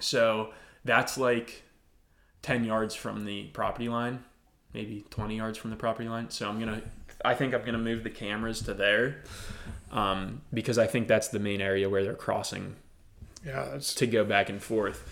[0.00, 0.52] So
[0.84, 1.62] that's like
[2.42, 4.24] 10 yards from the property line,
[4.72, 6.30] maybe 20 yards from the property line.
[6.30, 6.82] So I'm going to
[7.24, 9.22] I think I'm going to move the cameras to there.
[9.92, 12.74] Um, because I think that's the main area where they're crossing
[13.46, 13.68] yeah.
[13.72, 15.02] That's to go back and forth.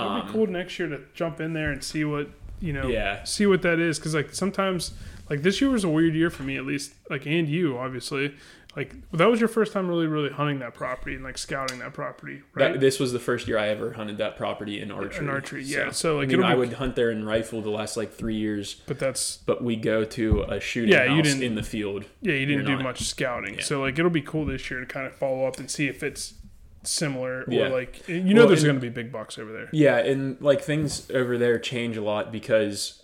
[0.00, 2.28] it'd Um, be cool next year to jump in there and see what
[2.60, 2.88] you know.
[2.88, 3.22] Yeah.
[3.24, 4.92] see what that is because like sometimes
[5.30, 8.34] like this year was a weird year for me at least like and you obviously
[8.76, 11.92] like that was your first time really really hunting that property and like scouting that
[11.92, 15.24] property right That, this was the first year I ever hunted that property in archery.
[15.24, 17.70] in archery yeah so, like I mean, I be, would hunt there in rifle the
[17.70, 21.42] last like three years, but that's but we go to a shooting Yeah, you didn't-
[21.42, 22.04] in the field.
[22.22, 23.62] yeah you didn't You're do not- much scouting Yeah.
[23.62, 26.02] so like it'll be cool this year to kind of follow up and see if
[26.02, 26.34] it's
[26.88, 27.68] similar or Yeah.
[27.68, 30.60] like you know Well, there's going to be big bucks over there Yeah, and like
[30.62, 33.02] things over there change a lot because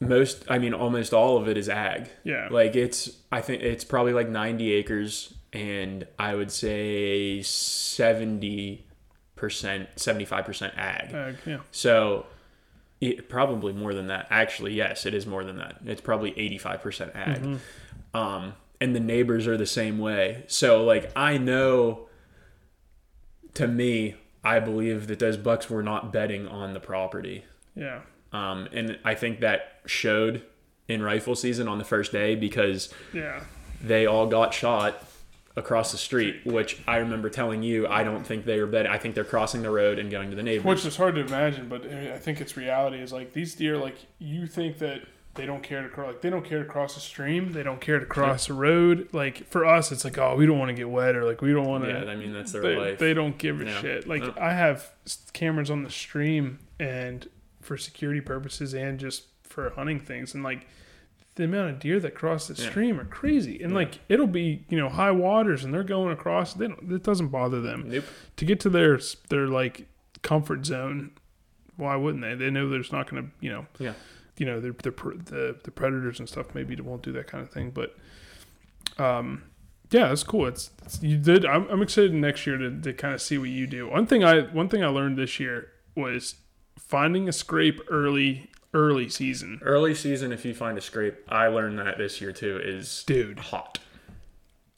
[0.00, 2.10] most, I mean, almost all of it is ag.
[2.22, 8.80] yeah Like it's, I think it's probably like 90 acres, and I would say 70%,
[9.36, 11.14] 75% ag.
[11.14, 12.26] uh, yeah So
[13.00, 14.26] it, probably more than that.
[14.30, 15.76] Actually, yes, it is more than that.
[15.86, 17.42] It's probably 85% ag.
[17.42, 18.16] Mm-hmm.
[18.16, 20.44] Um, and the neighbors are the same way.
[20.46, 22.08] So like I know
[23.54, 27.44] to me, I believe that those bucks were not bedding on the property.
[27.74, 28.00] yeah
[28.32, 30.42] Um, and I think that showed
[30.88, 33.42] in rifle season on the first day because yeah
[33.82, 35.02] they all got shot
[35.56, 38.92] across the street, which I remember telling you I don't think they are bedding.
[38.92, 40.64] I think they're crossing the road and going to the neighbors.
[40.66, 43.96] which is hard to imagine but I think it's reality is like these deer like
[44.18, 45.02] you think that
[45.36, 47.80] they don't care to cross like they don't care to cross a stream they don't
[47.80, 50.74] care to cross a road like for us it's like oh we don't want to
[50.74, 52.98] get wet or like we don't want to yeah, I mean that's their they, life.
[52.98, 53.80] they don't give a Yeah.
[53.80, 54.34] shit like No.
[54.40, 54.90] i have
[55.32, 57.28] cameras on the stream and
[57.60, 60.66] for security purposes and just for hunting things and like
[61.36, 62.70] the amount of deer that cross the Yeah.
[62.70, 63.76] stream are crazy and Yeah.
[63.78, 67.28] like it'll be you know high waters and they're going across they don't it doesn't
[67.28, 68.04] bother them nope.
[68.36, 69.86] to get to their their like
[70.22, 71.10] comfort zone
[71.76, 73.92] why wouldn't they they know there's not going to you know Yeah.
[74.38, 77.50] You know the, the the the predators and stuff maybe won't do that kind of
[77.50, 77.96] thing but
[78.98, 79.42] um
[79.90, 80.46] yeah that's cool.
[80.46, 83.48] It's, it's you did I'm, I'm excited next year to, to kind of see what
[83.50, 83.88] you do.
[83.88, 86.36] One thing i one thing i learned this year was
[86.78, 89.58] finding a scrape early early season.
[89.62, 93.38] Early season, if you find a scrape, I learned that this year too, is dude.
[93.38, 93.78] hot.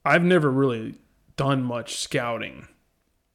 [0.05, 0.97] I've never really
[1.37, 2.69] done much scouting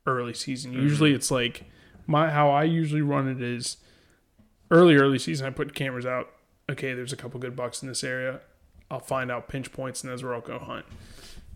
[0.07, 0.73] early season.
[0.73, 1.65] Usually it's like
[2.07, 3.77] my how I usually run it is
[4.71, 6.29] early early season I put cameras out.
[6.69, 8.41] Okay, there's a couple good bucks in this area.
[8.89, 10.85] I'll find out pinch points and that's where I'll go hunt.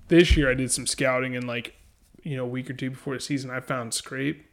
[0.07, 1.75] This year I did some scouting and like
[2.27, 4.45] you know, a week or two before the season I found scrape.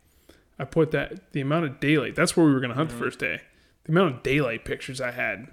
[0.59, 2.15] I put that the amount of daylight.
[2.15, 3.05] That's where we were going to hunt the mm-hmm.
[3.05, 3.41] first day.
[3.85, 5.49] The amount of daylight pictures I had.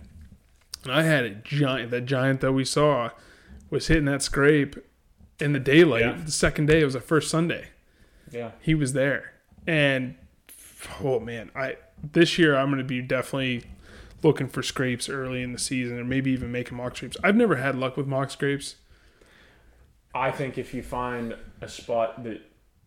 [0.84, 3.10] And I had a giant that giant that we saw
[3.72, 4.76] was hitting that scrape
[5.40, 6.02] in the daylight.
[6.02, 6.22] Yeah.
[6.24, 7.70] The second day it was the first Sunday.
[8.32, 8.52] Yeah.
[8.62, 9.34] He was there.
[9.66, 10.16] And
[11.04, 13.64] oh man, I this year I'm going to be definitely
[14.24, 17.18] looking for scrapes early in the season or maybe even making mock scrapes.
[17.24, 18.76] I've never had luck with mock scrapes.
[20.14, 22.42] I think if you find a spot that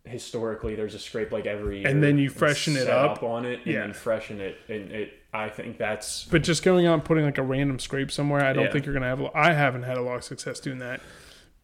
[0.05, 3.23] historically there's a scrape like every year, And then you freshen it set up.
[3.23, 3.81] on it, and Yeah.
[3.81, 5.13] then freshen it, and it.
[5.33, 8.53] I think that's But just going out and putting like a random scrape somewhere, I
[8.53, 8.73] don't Yeah.
[8.73, 9.21] think you're gonna have.
[9.35, 11.01] I haven't had a lot of success doing that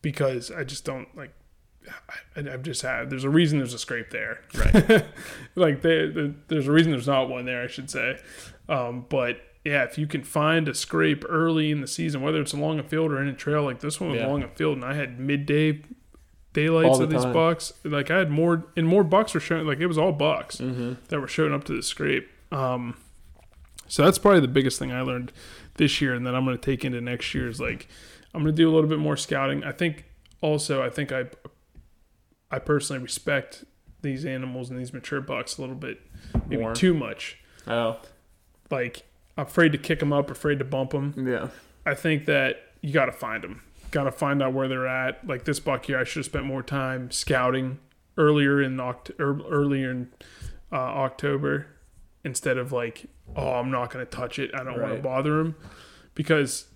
[0.03, 1.31] because I just don't like.
[2.37, 3.11] I, I've just had.
[3.11, 5.05] There's a reason there's a scrape there, right.
[5.55, 7.63] like they, the, there's a reason there's not one there.
[7.63, 8.19] I should say,
[8.69, 12.53] um, but yeah, if you can find a scrape early in the season, whether it's
[12.53, 14.27] along a field or in a trail, like this one was Yeah.
[14.27, 15.83] along a field, and I had midday
[16.53, 17.33] daylights All of the these time.
[17.33, 17.73] bucks.
[17.85, 19.67] Like I had more, and more bucks were showing.
[19.67, 20.95] Like it was all bucks Mm-hmm.
[21.09, 22.29] that were showing up to the scrape.
[22.53, 22.97] Um,
[23.87, 25.33] so that's probably the biggest thing I learned
[25.77, 27.89] this year, and that I'm going to take into next year is like
[28.35, 29.65] I'm going to do a little bit more scouting.
[29.65, 30.05] I think
[30.41, 31.25] also I think I
[32.51, 33.65] I personally respect
[34.03, 36.01] these animals and these mature bucks a little bit,
[36.49, 36.75] maybe More.
[36.75, 37.39] too much.
[37.67, 37.99] Oh,
[38.71, 39.05] Like
[39.37, 41.15] afraid to kick them up, afraid to bump them.
[41.29, 41.49] yeah.
[41.87, 43.63] I think that you got to find them.
[43.91, 45.27] Got to find out where they're at.
[45.27, 47.79] Like this buck here, I should have spent more time scouting
[48.17, 50.09] earlier in Oct- er, earlier in
[50.73, 51.67] uh, October
[52.25, 54.51] instead of like, oh, I'm not going to touch it.
[54.55, 55.55] I don't want to bother him
[56.15, 56.67] because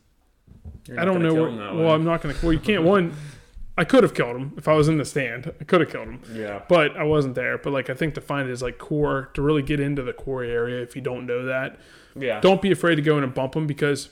[0.96, 1.34] I don't know.
[1.34, 1.90] Where, well, way.
[1.92, 2.44] I'm not going to.
[2.44, 2.82] Well, you can't.
[2.82, 3.14] One,
[3.76, 5.52] I could have killed him if I was in the stand.
[5.60, 6.62] I could have killed him, yeah.
[6.68, 7.58] but I wasn't there.
[7.58, 10.44] But like, I think to find his like core to really get into the core
[10.44, 11.78] area, if you don't know that,
[12.14, 12.40] Yeah.
[12.40, 14.10] don't be afraid to go in and bump him because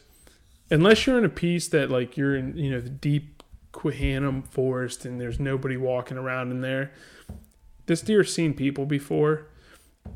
[0.71, 3.43] unless you're in a piece that like you're in you know the deep
[3.73, 6.93] Quehanna forest and there's nobody walking around in there
[7.87, 9.47] this deer's seen people before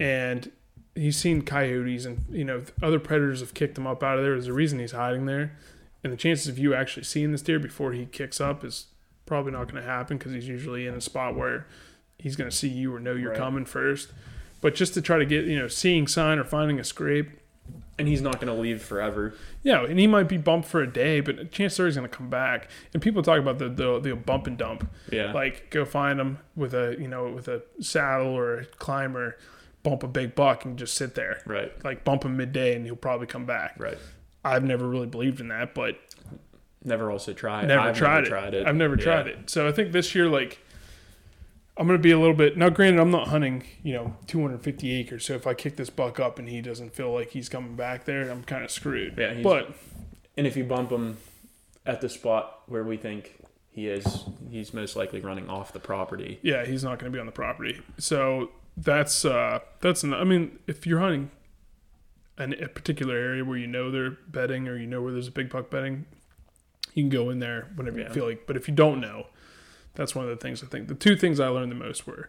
[0.01, 0.51] and
[0.95, 4.33] he's seen coyotes and you know other predators have kicked him up out of there
[4.33, 5.57] there's a reason he's hiding there
[6.03, 8.87] and the chances of you actually seeing this deer before he kicks up is
[9.27, 11.67] probably not going to happen because he's usually in a spot where
[12.19, 13.39] he's going to see you or know you're Right.
[13.39, 14.13] coming first
[14.63, 17.29] but just to try to get you know seeing sign or finding a scrape
[17.99, 19.35] And he's not going to leave forever.
[19.63, 22.15] yeah, and he might be bumped for a day, but chances are he's going to
[22.17, 22.69] come back.
[22.93, 25.33] And people talk about the, the the bump and dump, Yeah.
[25.33, 29.37] like go find him with a you know with a saddle or a climber,
[29.83, 31.73] bump a big buck and just sit there, right.
[31.85, 33.75] like bump him midday and he'll probably come back.
[33.79, 33.99] Right.
[34.45, 35.99] I've never really believed in that, but
[36.87, 37.67] Never also tried.
[37.69, 38.29] never I've tried, never it.
[38.31, 38.67] tried it.
[38.67, 39.03] I've never Yeah.
[39.05, 39.51] tried it.
[39.51, 40.61] So I think this year, like,
[41.77, 42.71] I'm gonna be a little bit now.
[42.71, 45.27] Granted, I'm not hunting, you know, 250 acres.
[45.27, 48.05] So if I kick this buck up and he doesn't feel like he's coming back
[48.07, 49.19] there, I'm kind of screwed.
[49.19, 49.75] Yeah, he's- but
[50.39, 51.17] And if you bump him
[51.85, 53.35] at the spot where we think
[53.71, 56.39] he is, he's most likely running off the property.
[56.43, 57.81] yeah, he's not going to be on the property.
[57.99, 61.31] So that's uh that's an, I mean, if you're hunting
[62.39, 65.33] an, a particular area where you know they're bedding or you know where there's a
[65.33, 66.05] big buck bedding,
[66.97, 68.47] you can go in there whenever you feel like.
[68.47, 69.27] But if you don't know,
[69.95, 70.89] that's one of the things I think.
[70.89, 72.29] The two things I learned the most were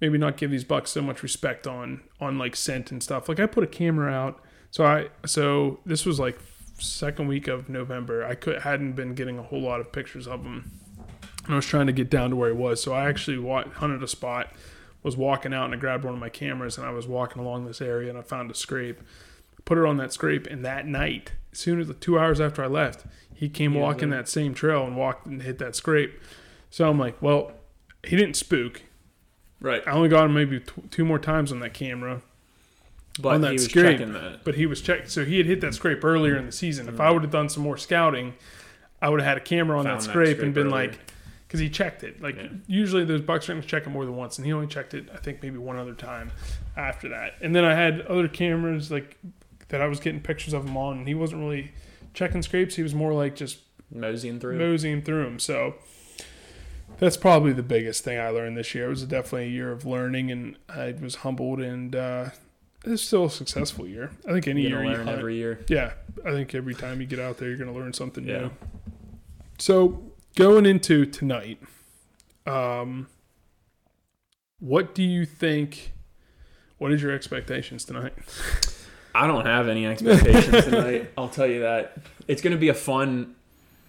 [0.00, 3.28] maybe not give these bucks so much respect on on like scent and stuff.
[3.28, 6.38] Like I put a camera out, so I so this was like
[6.78, 8.24] second week of November.
[8.24, 10.72] I could hadn't been getting a whole lot of pictures of them.
[11.44, 13.68] And I was trying to get down to where he was, so I actually wa-
[13.68, 14.52] hunted a spot.
[15.02, 17.64] Was walking out and I grabbed one of my cameras and I was walking along
[17.64, 19.00] this area and I found a scrape.
[19.64, 22.62] Put it on that scrape and that night, as soon as the two hours after
[22.62, 26.12] I left, he came was walking that same trail and walked and hit that scrape.
[26.68, 27.52] So I'm like, well,
[28.04, 28.82] he didn't spook.
[29.58, 29.82] Right.
[29.86, 32.20] I only got him maybe t- two more times on that camera,
[33.18, 33.98] But on that he was scrape.
[33.98, 34.44] checking that.
[34.44, 35.10] but he was checked.
[35.10, 36.90] So he had hit that scrape earlier in the season.
[36.90, 37.14] If I mm.
[37.14, 38.34] would have done some more scouting,
[39.00, 40.88] I would have had a camera on that that scrape, scrape and been earlier.
[40.88, 40.98] like,
[41.48, 42.20] because he checked it.
[42.20, 42.48] Like Yeah.
[42.66, 44.92] usually those bucks are going to check it more than once, and he only checked
[44.92, 46.32] it, I think, maybe one other time
[46.76, 47.36] after that.
[47.40, 49.16] And then I had other cameras like
[49.68, 51.72] that I was getting pictures of him on, and he wasn't really
[52.14, 52.76] checking scrapes.
[52.76, 53.58] He was more like just
[53.94, 54.58] Moseying through.
[54.58, 55.38] moseying through them.
[55.38, 55.74] So
[56.98, 58.86] that's probably the biggest thing I learned this year.
[58.86, 62.30] It was definitely a year of learning, and I was humbled, and uh,
[62.84, 64.10] it's still a successful year.
[64.28, 65.60] I think any year learn hunt, every year.
[65.68, 65.92] yeah,
[66.24, 68.38] I think every time you get out there, you're going to learn something Yeah.
[68.38, 68.50] new.
[69.58, 70.02] So
[70.36, 71.60] going into tonight,
[72.46, 73.06] um,
[74.58, 75.92] what do you think?
[76.78, 78.14] What is your expectations tonight?
[79.16, 81.10] I don't have any expectations tonight.
[81.16, 81.96] I'll tell you that.
[82.28, 83.34] It's going to be a fun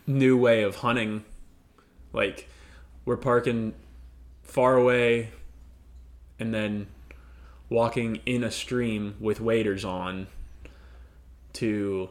[0.06, 1.26] new way of hunting.
[2.14, 2.50] Like
[3.06, 3.74] we're parking
[4.44, 5.32] far away
[6.40, 6.88] and then
[7.70, 10.28] walking in a stream with waders on
[11.54, 12.10] to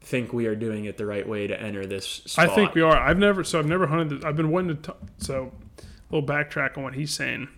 [0.00, 2.50] think we are doing it the right way to enter this spot.
[2.50, 2.96] I think we are.
[2.96, 4.20] I've never so I've never hunted.
[4.20, 4.92] The, I've been wanting to.
[4.92, 7.48] T- so a little backtrack on what he's saying.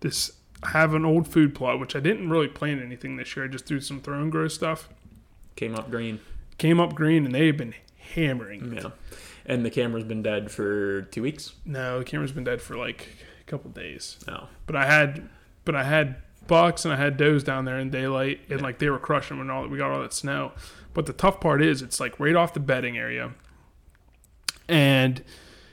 [0.00, 0.32] This
[0.66, 3.44] have an old food plot which I didn't really plant anything this year.
[3.44, 4.88] I just threw some Throw & Grow stuff.
[5.56, 6.20] came up green.
[6.58, 7.74] Came up green and they've been
[8.14, 8.74] hammering.
[8.74, 8.90] Yeah.
[9.46, 11.54] And the camera's been dead for 2 weeks.
[11.64, 13.08] No, the camera's been dead for like
[13.40, 14.18] a couple days.
[14.26, 14.48] No.
[14.66, 15.28] But I had,
[15.64, 18.88] but I had bucks and I had does down there in daylight, and like they
[18.88, 19.62] were crushing them and all.
[19.62, 19.70] That.
[19.70, 20.52] We got all that snow.
[20.94, 23.32] But the tough part is, it's like right off the bedding area,
[24.68, 25.22] and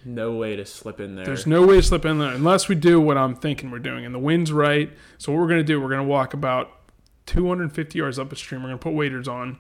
[0.06, 1.26] No way to slip in there.
[1.26, 4.06] there's no way to slip in there unless we do what I'm thinking we're doing.
[4.06, 6.72] And the wind's right, so what we're gonna do, we're gonna walk about
[7.28, 8.64] 250 yards up a stream.
[8.64, 9.58] We're gonna put waders on,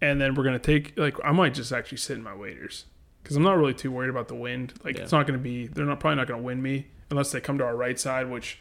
[0.00, 2.84] and then we're gonna take like I might just actually sit in my waders
[3.22, 4.74] because I'm not really too worried about the wind.
[4.84, 7.58] Like it's not gonna be, they're not probably not gonna wind me unless they come
[7.58, 8.58] to our right side, which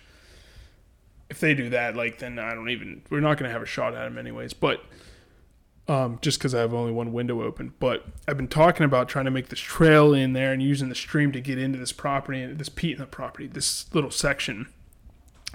[1.30, 3.94] if they do that, like then I don't even we're not gonna have a shot
[3.94, 4.54] at them anyways.
[4.54, 4.84] But
[5.88, 7.74] um, just because I have only one window open.
[7.80, 10.96] But I've been talking about trying to make this trail in there and using the
[10.96, 14.68] stream to get into this property, this peat in the property, this little section.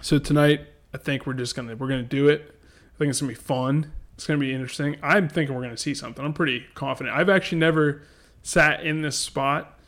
[0.00, 2.54] So tonight, I think we're just gonna we're gonna do it.
[2.94, 3.92] I think it's gonna be fun.
[4.14, 4.96] It's gonna be interesting.
[5.02, 6.24] I'm thinking we're gonna see something.
[6.24, 7.16] I'm pretty confident.
[7.16, 8.02] I've actually never
[8.42, 9.78] sat in this spot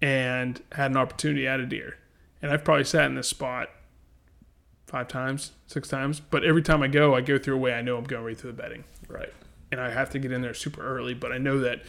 [0.00, 1.98] and had an opportunity at a deer,
[2.40, 3.70] and I've probably sat in this spot
[4.86, 6.20] five times, six times.
[6.20, 8.38] But every time I go, I go through a way I know I'm going right
[8.38, 9.32] through the bedding Right.
[9.72, 11.14] And I have to get in there super early.
[11.14, 11.82] But I know that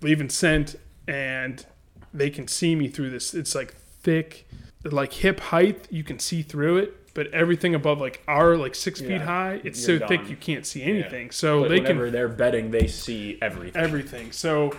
[0.00, 0.76] leaving scent
[1.08, 1.64] and
[2.12, 3.34] they can see me through this.
[3.34, 4.46] It's like thick,
[4.84, 5.86] like hip height.
[5.90, 9.60] You can see through it, but everything above like our like six Yeah, feet high,
[9.64, 11.30] it's so you're thick you can't see anything.
[11.30, 13.80] So But they can they're bedding, they see everything.
[13.80, 14.32] everything.
[14.32, 14.76] So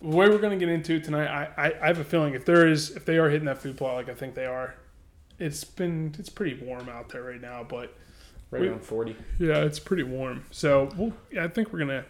[0.00, 2.44] the way we're gonna get into it tonight, I, I I have a feeling if
[2.44, 4.74] there is if they are hitting that food plot like I think they are,
[5.38, 7.96] it's been it's pretty warm out there right now, but.
[8.50, 9.16] Right we- around 40.
[9.38, 10.44] Yeah, it's pretty warm.
[10.50, 12.04] So we'll, yeah, I think we're gonna.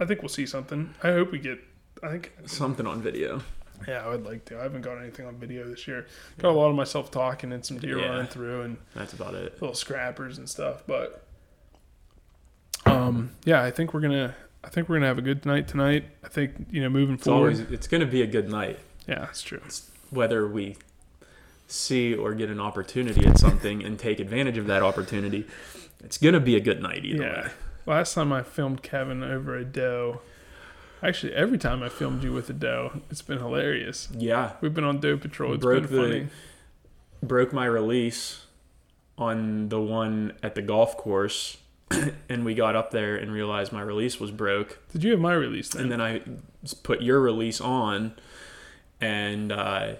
[0.00, 0.94] I think we'll see something.
[1.02, 1.58] I hope we get.
[2.02, 2.32] I think.
[2.46, 3.42] Something on video.
[3.88, 4.58] Yeah, I would like to.
[4.58, 6.06] I haven't got anything on video this year.
[6.38, 8.06] Got a lot of myself talking and some deer Yeah.
[8.10, 9.60] running through and That's about it.
[9.60, 10.84] little scrappers and stuff.
[10.86, 11.24] But
[12.86, 14.34] um, yeah, I think we're gonna.
[14.64, 16.04] I think we're gonna have a good night tonight.
[16.24, 17.40] I think you know moving It's forward.
[17.54, 18.78] always it's going to be a good night,
[19.08, 19.60] yeah, that's true.
[20.10, 20.76] whether we
[21.72, 25.46] see or get an opportunity at something and take advantage of that opportunity.
[26.04, 27.42] It's going to be a good night either Yeah.
[27.44, 27.50] way.
[27.86, 30.20] Last time I filmed Kevin over a doe.
[31.02, 34.08] Actually, every time I filmed you with a doe, it's been hilarious.
[34.16, 35.54] Yeah, We've been on doe patrol.
[35.54, 36.26] It's Broke been the- funny.
[37.22, 38.46] broke my release
[39.18, 41.56] on the one at the golf course
[42.28, 45.34] and we got up there and realized my release was broke Did you have my
[45.34, 45.82] release then?
[45.82, 46.22] and then I
[46.82, 48.14] put your release on,
[49.00, 49.94] and uh,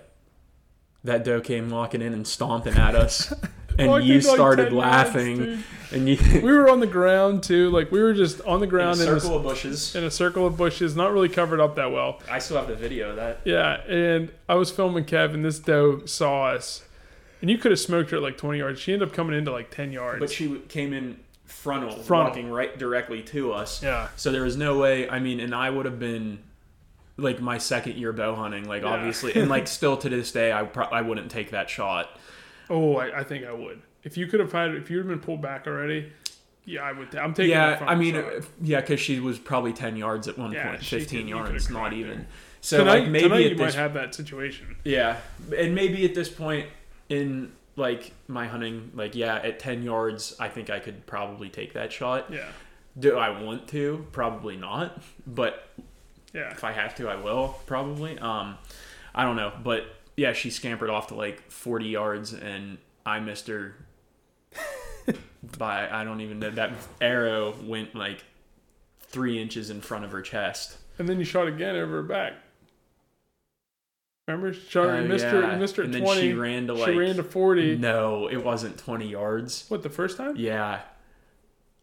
[1.05, 3.33] that doe came walking in and stomping at us,
[3.79, 5.59] and Walking you started 10 yards, laughing, dude.
[5.93, 7.71] and you we were on the ground too.
[7.71, 9.95] Like we were just on the ground in a ground in, circle a, of bushes.
[9.97, 12.21] in a circle of bushes, not really covered up that well.
[12.31, 13.41] I still have the video of that.
[13.45, 16.85] Yeah, and I was filming kevin this doe saw us,
[17.41, 18.79] and you could have smoked her at like 20 yards.
[18.81, 20.21] She ended up coming into like 10 yards.
[20.21, 22.29] But she came in frontal, Frontal.
[22.31, 23.83] walking right directly to us.
[23.83, 25.09] yeah, So there was no way.
[25.09, 26.39] I mean, and I would have been
[27.17, 28.89] like my second year bow hunting, like Yeah.
[28.89, 32.19] obviously, and like still to this day, I pro- I wouldn't take that shot.
[32.71, 33.83] oh, I, I think I would.
[34.05, 36.11] If you could have had, if you had been pulled back already,
[36.65, 37.15] yeah, I would.
[37.15, 37.55] I'm taking.
[37.55, 38.25] that yeah, I mean, shot.
[38.61, 42.19] yeah, because she was probably ten yards at one Yeah, fifteen yards, not even.
[42.21, 42.27] her.
[42.61, 44.77] So tonight, like maybe tonight you at might have that situation.
[44.85, 45.19] yeah,
[45.57, 46.69] and maybe at this point
[47.09, 51.73] in like my hunting, like yeah, at ten yards, I think I could probably take
[51.75, 52.33] that shot.
[52.33, 52.47] Yeah,
[52.99, 54.07] Do I want to?
[54.13, 55.69] Probably not, but
[56.33, 56.51] yeah.
[56.51, 58.19] if I have to, I will probably.
[58.19, 58.57] Um,
[59.15, 59.85] I don't know, but
[60.17, 63.75] yeah, she scampered off to like forty yards, and I missed her
[65.59, 68.25] by I don't even know that arrow went like
[69.01, 70.79] three inches in front of her chest.
[70.99, 72.35] And then you shot again over her back.
[74.29, 75.55] Remember, shot her, Uh, missed her, yeah.
[75.55, 76.21] you missed her and then 20.
[76.21, 77.77] she ran to like she ran to 40.
[77.79, 79.65] no, it wasn't twenty yards.
[79.69, 80.37] What the first time?
[80.37, 80.81] Yeah,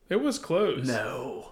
[0.07, 0.87] It was close.
[0.87, 1.51] no,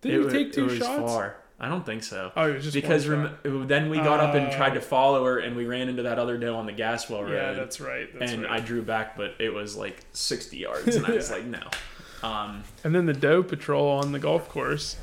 [0.00, 1.12] Did you take two it was shots?
[1.12, 1.36] far.
[1.60, 2.32] I don't think so.
[2.36, 5.24] Oh, it was just because rem- then we got up and Uh, tried to follow
[5.24, 7.32] her, and we ran into that other doe on the Gaswell Road.
[7.34, 8.08] yeah, that's right.
[8.18, 8.52] That's and right.
[8.52, 11.36] I drew back, but it was like 60 yards, and I was Yeah.
[11.36, 12.28] like, no.
[12.28, 14.96] Um, and then the doe patrol on the golf course.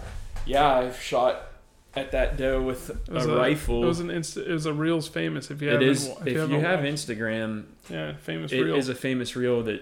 [0.46, 1.44] yeah, I've shot
[1.96, 3.84] at that doe with It was a, rifle.
[3.84, 5.50] It was an insta- It was a reels famous.
[5.50, 6.08] If you it haven't, is.
[6.08, 8.76] wa- If, you, haven't have watched- Instagram, yeah, famous it reel.
[8.76, 9.82] is a famous reel that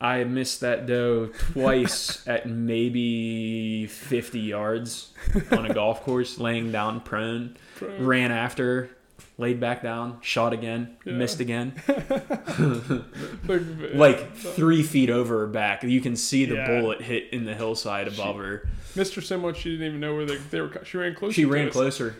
[0.00, 5.12] I missed that doe twice at maybe 50 yards
[5.50, 7.56] on a golf course, laying down prone.
[7.76, 8.90] Pro- Ran after,
[9.36, 11.12] laid back down, shot again, Yeah.
[11.14, 11.74] missed again.
[13.94, 15.82] like, three feet over her back.
[15.82, 16.66] You can see the Yeah.
[16.80, 18.68] bullet hit in the hillside above her.
[18.94, 19.22] Mr.
[19.22, 20.72] so much she didn't even know where they, they were.
[20.84, 21.32] She ran closer.
[21.34, 21.72] She ran us.
[21.72, 22.16] closer.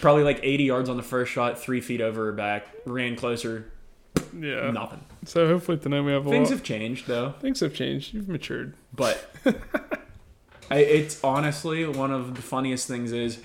[0.00, 2.66] Probably like 80 yards on the first shot, three feet over her back.
[2.84, 3.70] Ran closer,
[4.36, 4.70] Yeah.
[4.70, 5.00] nothing.
[5.24, 6.56] So hopefully tonight we have a Things lot.
[6.56, 8.14] have changed though, Things have changed.
[8.14, 8.74] You've matured.
[8.94, 9.30] but
[10.70, 13.40] I, it's honestly one of the funniest things is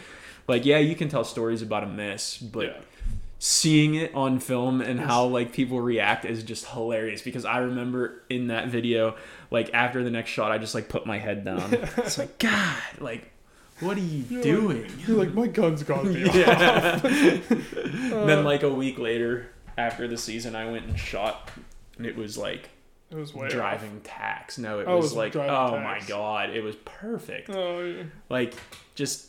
[0.47, 2.81] like, yeah, you can tell stories about a miss, but yeah.
[3.39, 8.23] seeing it on film and how like people react is just hilarious because I remember
[8.29, 9.15] in that video
[9.51, 11.73] like after the next shot I just like put my head down.
[11.97, 13.31] it's like god, like
[13.81, 14.89] what are you doing?
[15.05, 16.13] You're like my gun's gone.
[16.33, 17.01] yeah.
[17.03, 19.47] Uh, then like a week later
[19.77, 21.49] after the season I went and shot
[21.97, 22.69] and it was like
[23.09, 23.51] it was way off.
[23.51, 24.57] driving tacks.
[24.57, 27.49] No, it Oh, it was was like driving oh my god, it was perfect.
[27.49, 28.03] Oh yeah.
[28.29, 28.55] Like
[28.95, 29.27] just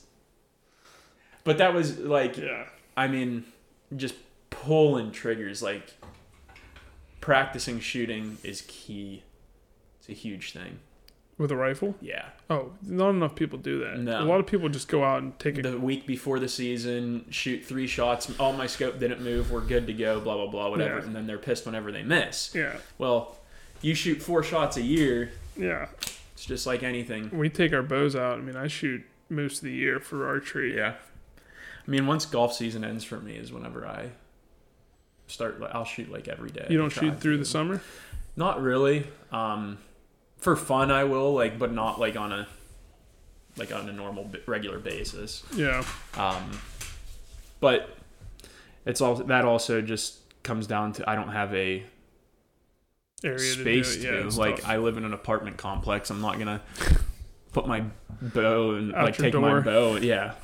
[1.45, 2.65] but that was like yeah.
[2.97, 3.45] I mean,
[3.95, 4.15] just
[4.51, 5.95] pulling triggers, like
[7.21, 9.23] practicing shooting is key.
[10.01, 10.79] It's a huge thing.
[11.39, 11.95] With a rifle.
[12.01, 12.27] Yeah.
[12.49, 13.99] Oh, not enough people do that.
[13.99, 14.23] No.
[14.23, 15.63] A lot of people just go out and take a.
[15.63, 18.31] The week before the season, shoot three shots.
[18.39, 19.51] All my scope didn't move.
[19.51, 20.21] We're good to go.
[20.21, 20.71] Blah blah blah.
[20.71, 20.99] Whatever.
[20.99, 21.05] Yeah.
[21.05, 22.55] And then they're pissed whenever they miss.
[22.55, 23.37] yeah, Well,
[23.83, 25.33] you shoot four shots a year.
[25.57, 25.89] yeah.
[26.33, 27.31] It's just like anything.
[27.33, 28.39] We take our bows out.
[28.39, 30.77] I mean, I shoot most of the year for archery.
[30.77, 30.95] Yeah.
[31.87, 34.11] I mean, once golf season ends for me is whenever I
[35.29, 35.63] start.
[35.73, 36.67] I'll shoot like every day.
[36.69, 37.81] You don't shoot through the summer.
[38.37, 39.07] Not really.
[39.33, 39.79] Um,
[40.47, 42.47] for fun, I will like, but not like on a
[43.57, 45.43] like on a normal regular basis.
[45.57, 45.83] Yeah,
[46.17, 46.57] Um,
[47.59, 47.97] but
[48.85, 51.83] it's all that also just comes down to I don't have a
[53.25, 54.03] area space to.
[54.03, 54.03] to.
[54.03, 54.21] Do it.
[54.21, 54.69] Yeah, it's like tough.
[54.69, 56.11] I live in an apartment complex.
[56.11, 56.63] I'm not gonna
[57.53, 57.83] put my
[58.23, 59.41] bow and Out like take door.
[59.41, 59.97] my bow.
[59.97, 60.35] Yeah,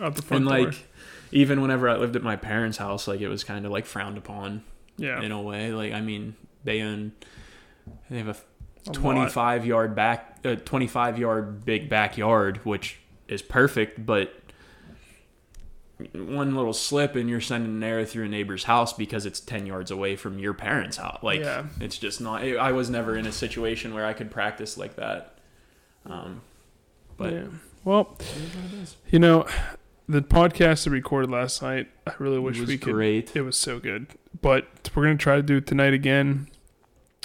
[0.00, 0.66] out the front and door.
[0.68, 0.86] like
[1.32, 4.16] even whenever I lived at my parents' house, like it was kind of like frowned
[4.16, 4.62] upon
[4.96, 5.72] yeah, in a way.
[5.72, 7.10] Like I mean, they own
[8.08, 8.36] they have a
[8.86, 8.94] a lot.
[9.00, 14.34] 25 yard back, uh, 25 yard big backyard, which is perfect, but
[16.14, 19.66] one little slip and you're sending an arrow through a neighbor's house because it's 10
[19.66, 21.22] yards away from your parents' house.
[21.22, 21.64] Like Yeah.
[21.78, 22.42] it's just not.
[22.42, 25.38] I was never in a situation where I could practice like that.
[26.06, 26.40] Um,
[27.18, 27.44] but yeah.
[27.84, 28.16] Well,
[29.10, 29.46] you know,
[30.08, 32.94] the podcast that we recorded last night, I really wish it was we could.
[32.94, 33.36] great.
[33.36, 34.06] It was so good,
[34.40, 36.48] but we're gonna try to do it tonight again.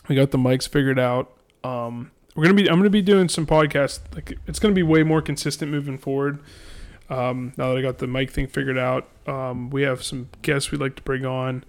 [0.09, 1.34] We got the mics figured out.
[1.65, 2.69] Um, we're gonna be.
[2.69, 3.99] I'm gonna be doing some podcasts.
[4.13, 6.39] Like it's gonna be way more consistent moving forward.
[7.09, 10.71] Um, now that I got the mic thing figured out, um, we have some guests
[10.71, 11.63] we'd like to bring on.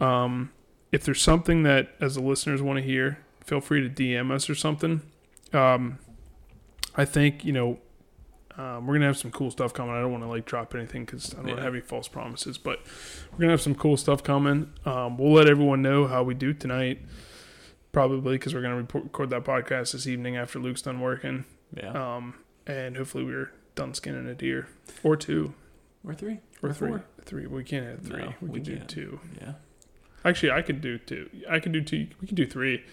[0.00, 0.52] Um,
[0.92, 4.50] if there's something that as the listeners want to hear, feel free to DM us
[4.50, 5.02] or something.
[5.52, 5.98] Um,
[6.94, 7.78] I think you know
[8.58, 9.94] um, we're gonna have some cool stuff coming.
[9.94, 12.08] I don't want to like drop anything because I don't want to have any false
[12.08, 12.80] promises, but
[13.32, 14.72] we're gonna have some cool stuff coming.
[14.84, 17.00] Um, we'll let everyone know how we do tonight,
[17.96, 21.92] probably because we're gonna record that podcast this evening after Luke's done working, Yeah.
[22.16, 22.34] um,
[22.66, 24.68] and hopefully we're done skinning a deer
[25.02, 25.54] or two
[26.06, 26.40] or three.
[26.62, 26.88] or Or three.
[26.90, 27.04] four.
[27.24, 27.46] Three.
[27.46, 28.20] We can't have three.
[28.22, 29.20] No, we, we can do two.
[29.40, 29.52] Yeah.
[30.26, 31.30] Actually, I could do two.
[31.48, 32.08] I can do two.
[32.20, 32.84] We can do three.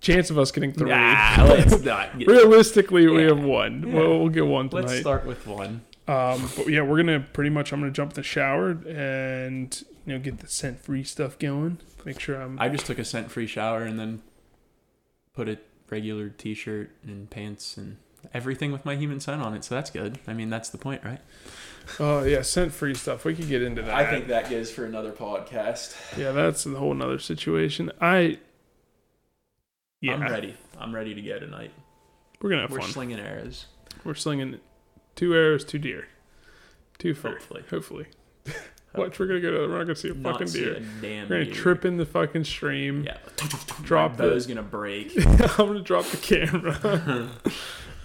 [0.00, 0.90] chance of us getting three.
[0.90, 2.16] Nah, let's not.
[2.16, 3.82] Get, Realistically, we have one.
[3.88, 3.94] Yeah.
[3.94, 4.86] We'll, we'll get one tonight.
[4.86, 5.82] let's start with one.
[6.06, 7.72] Um, but yeah, we're gonna pretty much.
[7.72, 11.78] I'm gonna jump in the shower and you know get the scent free stuff going.
[12.04, 12.58] Make sure I'm.
[12.60, 14.22] I just took a scent free shower and then
[15.34, 15.58] put a
[15.90, 17.98] regular t shirt and pants and
[18.34, 19.64] everything with my human scent on it.
[19.64, 20.18] So that's good.
[20.26, 21.20] I mean, that's the point, right?
[21.98, 23.24] Oh yeah, scent free stuff.
[23.24, 23.94] We could get into that.
[23.94, 25.94] I think that goes for another podcast.
[26.16, 27.90] Yeah, that's a whole nother situation.
[28.00, 28.38] I.
[30.00, 30.56] Yeah, I'm ready.
[30.78, 31.70] I'm ready to go tonight.
[32.40, 32.78] we're gonna have fun.
[32.78, 32.92] We're fun.
[32.92, 33.66] slinging arrows.
[34.04, 34.58] we're slinging
[35.14, 36.08] two arrows, two deer,
[36.98, 37.30] two fur.
[37.30, 37.62] Hopefully.
[37.70, 38.06] Hopefully.
[38.94, 39.50] Watch, we're gonna go.
[39.50, 40.74] To, we're not gonna see a Not fucking see deer.
[40.74, 41.54] a damn We're gonna deer.
[41.54, 43.04] trip in the fucking stream.
[43.04, 43.16] Yeah.
[43.82, 45.12] Drop My the- bow's gonna break.
[45.26, 47.30] I'm gonna drop the camera.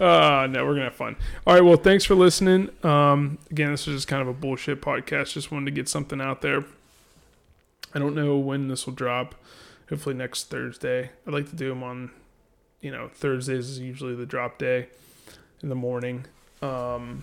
[0.00, 1.16] uh no, we're gonna have fun.
[1.46, 2.70] All right, well, thanks for listening.
[2.84, 5.32] Um, again, this was just kind of a bullshit podcast.
[5.32, 6.64] Just wanted to get something out there.
[7.94, 9.34] I don't know when this will drop.
[9.90, 11.10] Hopefully next Thursday.
[11.26, 12.10] I'd like to do them on,
[12.82, 14.88] you know, Thursdays is usually the drop day
[15.62, 16.26] in the morning.
[16.60, 17.22] Um,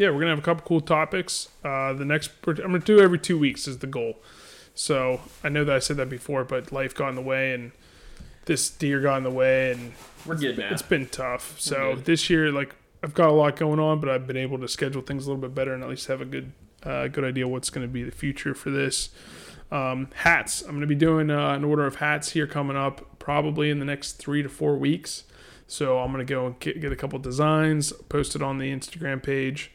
[0.00, 1.50] yeah, we're gonna have a couple cool topics.
[1.62, 4.16] Uh, the next I'm gonna do every two weeks is the goal.
[4.74, 7.72] So I know that I said that before, but life got in the way and
[8.46, 9.92] this deer got in the way and
[10.24, 10.70] We're good now.
[10.70, 11.60] it's been tough.
[11.60, 14.68] So this year, like I've got a lot going on, but I've been able to
[14.68, 17.46] schedule things a little bit better and at least have a good, uh, good idea
[17.46, 19.10] what's going to be the future for this.
[19.70, 20.62] Um, hats.
[20.62, 23.80] I'm going to be doing uh, an order of hats here coming up, probably in
[23.80, 25.24] the next three to four weeks.
[25.66, 28.72] So I'm going to go and get, get a couple designs, post it on the
[28.72, 29.70] Instagram page.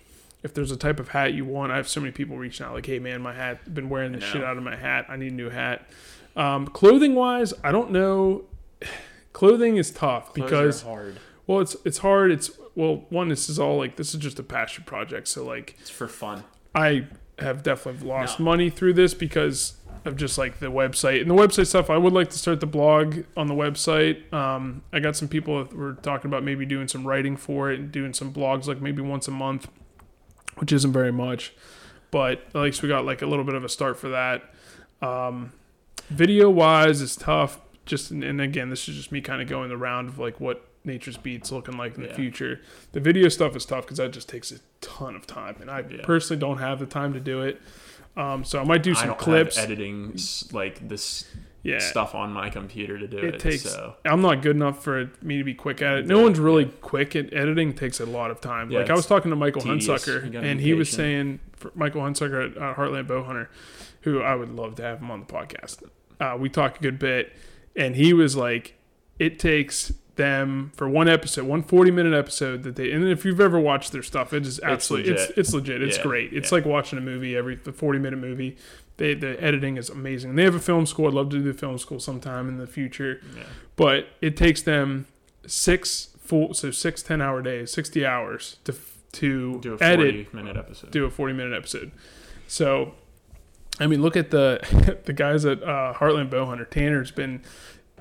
[0.46, 2.74] If there's a type of hat you want, I have so many people reaching out
[2.74, 5.08] like, "Hey man, my hat, been wearing the shit out of my hat.
[5.10, 5.90] I need a new hat."
[6.36, 8.44] Um, clothing wise, I don't know.
[9.34, 11.20] Clothing is tough Clothes because hard.
[11.48, 12.32] well, it's it's hard.
[12.32, 13.28] It's well, one.
[13.30, 15.28] This is all like this is just a passion project.
[15.28, 16.44] So like, It's for fun.
[16.74, 17.08] I
[17.40, 18.46] have definitely lost No.
[18.46, 21.90] money through this because of just like the website and the website stuff.
[21.90, 24.32] I would like to start the blog on the website.
[24.32, 27.80] Um, I got some people that were talking about maybe doing some writing for it
[27.80, 29.68] and doing some blogs like maybe once a month,
[30.56, 31.54] which isn't very much,
[32.12, 34.44] but at least we got like a little bit of a start for that.
[35.02, 35.52] Um,
[36.10, 37.60] video wise, it's tough.
[37.86, 40.68] Just and, again, this is just me kind of going the round of like what
[40.84, 42.62] Nature's Beats looking like in the future.
[42.94, 45.80] The video stuff is tough because that just takes a ton of time, and I
[45.90, 46.02] Yeah.
[46.04, 47.62] personally don't have the time to do it.
[48.18, 49.56] Um, so I might do I some don't clips.
[49.58, 50.18] have editing
[50.54, 51.26] like this
[51.64, 53.40] yeah, stuff on my computer to do It it.
[53.40, 56.06] takes- so I'm not good enough for me to be quick at it.
[56.08, 57.74] No Yeah, one's really quick at editing.
[57.74, 58.72] Takes a lot of time.
[58.72, 59.88] Yeah, like I was talking to Michael tedious.
[59.88, 63.48] Hunsucker, and he was saying for Michael Hunsucker at uh, Heartland Bowhunter,
[64.02, 65.84] who I would love to have him on the podcast.
[66.20, 67.34] Uh, we talked a good bit,
[67.76, 68.76] and he was like,
[69.20, 73.42] "It takes them for one episode, one 40 minute episode that they, and if you've
[73.42, 75.38] ever watched their stuff, it is absolutely, it's, legit.
[75.38, 75.82] it's, legit.
[75.82, 76.34] It's Yeah, great.
[76.34, 76.56] It's yeah.
[76.58, 78.58] like watching a movie every, the 40 minute movie.
[78.98, 80.30] They, the editing is amazing.
[80.32, 81.08] And they have a film school.
[81.08, 83.44] I'd love to do the film school sometime in the future, Yeah.
[83.76, 85.08] but it takes them
[85.46, 88.74] six full, so six 10 hour days, 60 hours to,
[89.14, 90.92] to Do a edit 40 minute episode.
[90.92, 91.92] do a 40 minute episode.
[92.48, 92.94] So,
[93.80, 96.70] I mean, look at the the guys at uh, Heartland Bowhunter.
[96.70, 97.42] Tanner's been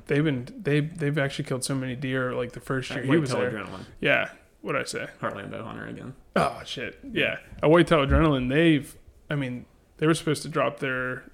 [0.07, 3.31] they've been they they've actually killed so many deer like the first year he was
[3.31, 3.51] there.
[3.51, 3.85] adrenaline.
[4.01, 4.31] Yeah,
[4.63, 5.09] what I say?
[5.21, 6.15] Heartland bow hunter again.
[6.37, 7.39] Oh shit, yeah.
[7.63, 8.95] At Whitetail Adrenaline, they've
[9.31, 9.67] I mean
[9.99, 11.25] they were supposed to drop their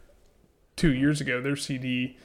[0.77, 2.17] two years ago their CD,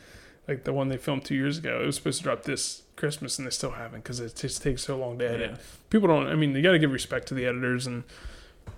[0.47, 1.81] like the one they filmed two years ago.
[1.81, 4.83] It was supposed to drop this Christmas and they still haven't because it just takes
[4.83, 5.57] so long to edit Yeah.
[5.89, 8.05] people don't i mean you got to give respect to the editors and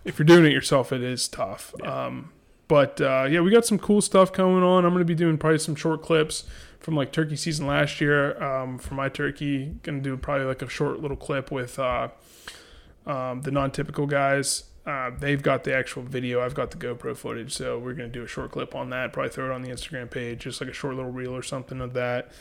[0.05, 2.05] if you're doing it yourself it is tough Yeah.
[2.07, 2.32] um,
[2.68, 5.38] but uh, yeah we got some cool stuff going on i'm going to be doing
[5.38, 6.45] probably some short clips
[6.80, 10.69] from like turkey season last year um, for my turkey gonna do probably like a
[10.69, 12.07] short little clip with uh,
[13.05, 17.53] um, the non-typical guys uh, they've got the actual video i've got the gopro footage
[17.53, 19.69] so we're going to do a short clip on that probably throw it on the
[19.69, 22.32] instagram page just like a short little reel or something of that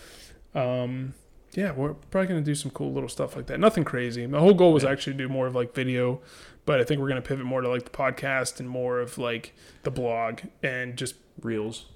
[0.55, 1.15] um,
[1.57, 3.59] yeah, we're probably gonna do some cool little stuff like that.
[3.59, 4.27] Nothing crazy.
[4.27, 6.21] My whole goal was actually to do more of like video,
[6.67, 9.55] but I think we're gonna pivot more to like the podcast and more of like
[9.83, 11.87] the blog and just Reels.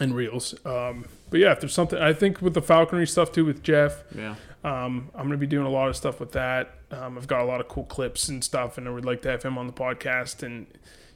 [0.00, 0.54] And reels.
[0.64, 4.02] Um, but yeah, if there's something, I think with the falconry stuff too with Jeff,
[4.14, 4.36] Yeah.
[4.64, 6.74] um, I'm gonna be doing a lot of stuff with that.
[6.90, 9.30] Um, I've got a lot of cool clips and stuff, and I would like to
[9.30, 10.66] have him on the podcast, and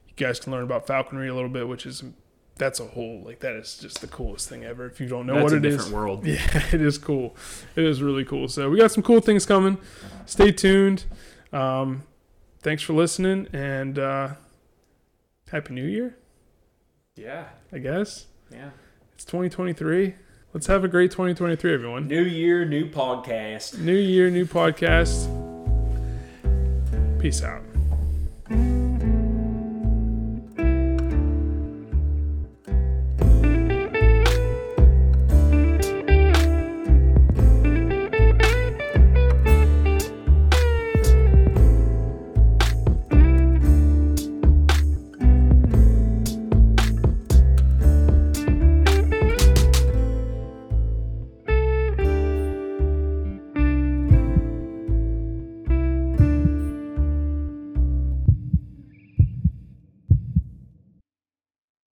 [0.07, 2.03] you guys can learn about falconry a little bit, which is
[2.57, 4.85] that's a whole like that is just the coolest thing ever.
[4.87, 6.27] If you don't know That's what a it is, different world.
[6.27, 7.35] yeah, it is cool.
[7.77, 8.47] It is really cool.
[8.49, 9.79] So we got some cool things coming.
[10.27, 11.05] Stay tuned.
[11.53, 12.03] Um,
[12.61, 14.29] thanks for listening and uh,
[15.51, 16.17] happy New Year.
[17.17, 17.47] Yeah.
[17.73, 18.71] I guess Yeah.
[19.15, 20.15] it's 2023.
[20.55, 22.09] Let's have a great 2023, everyone.
[22.09, 23.79] New year, new podcast.
[23.79, 25.29] New year, new podcast.
[27.19, 27.72] Peace out.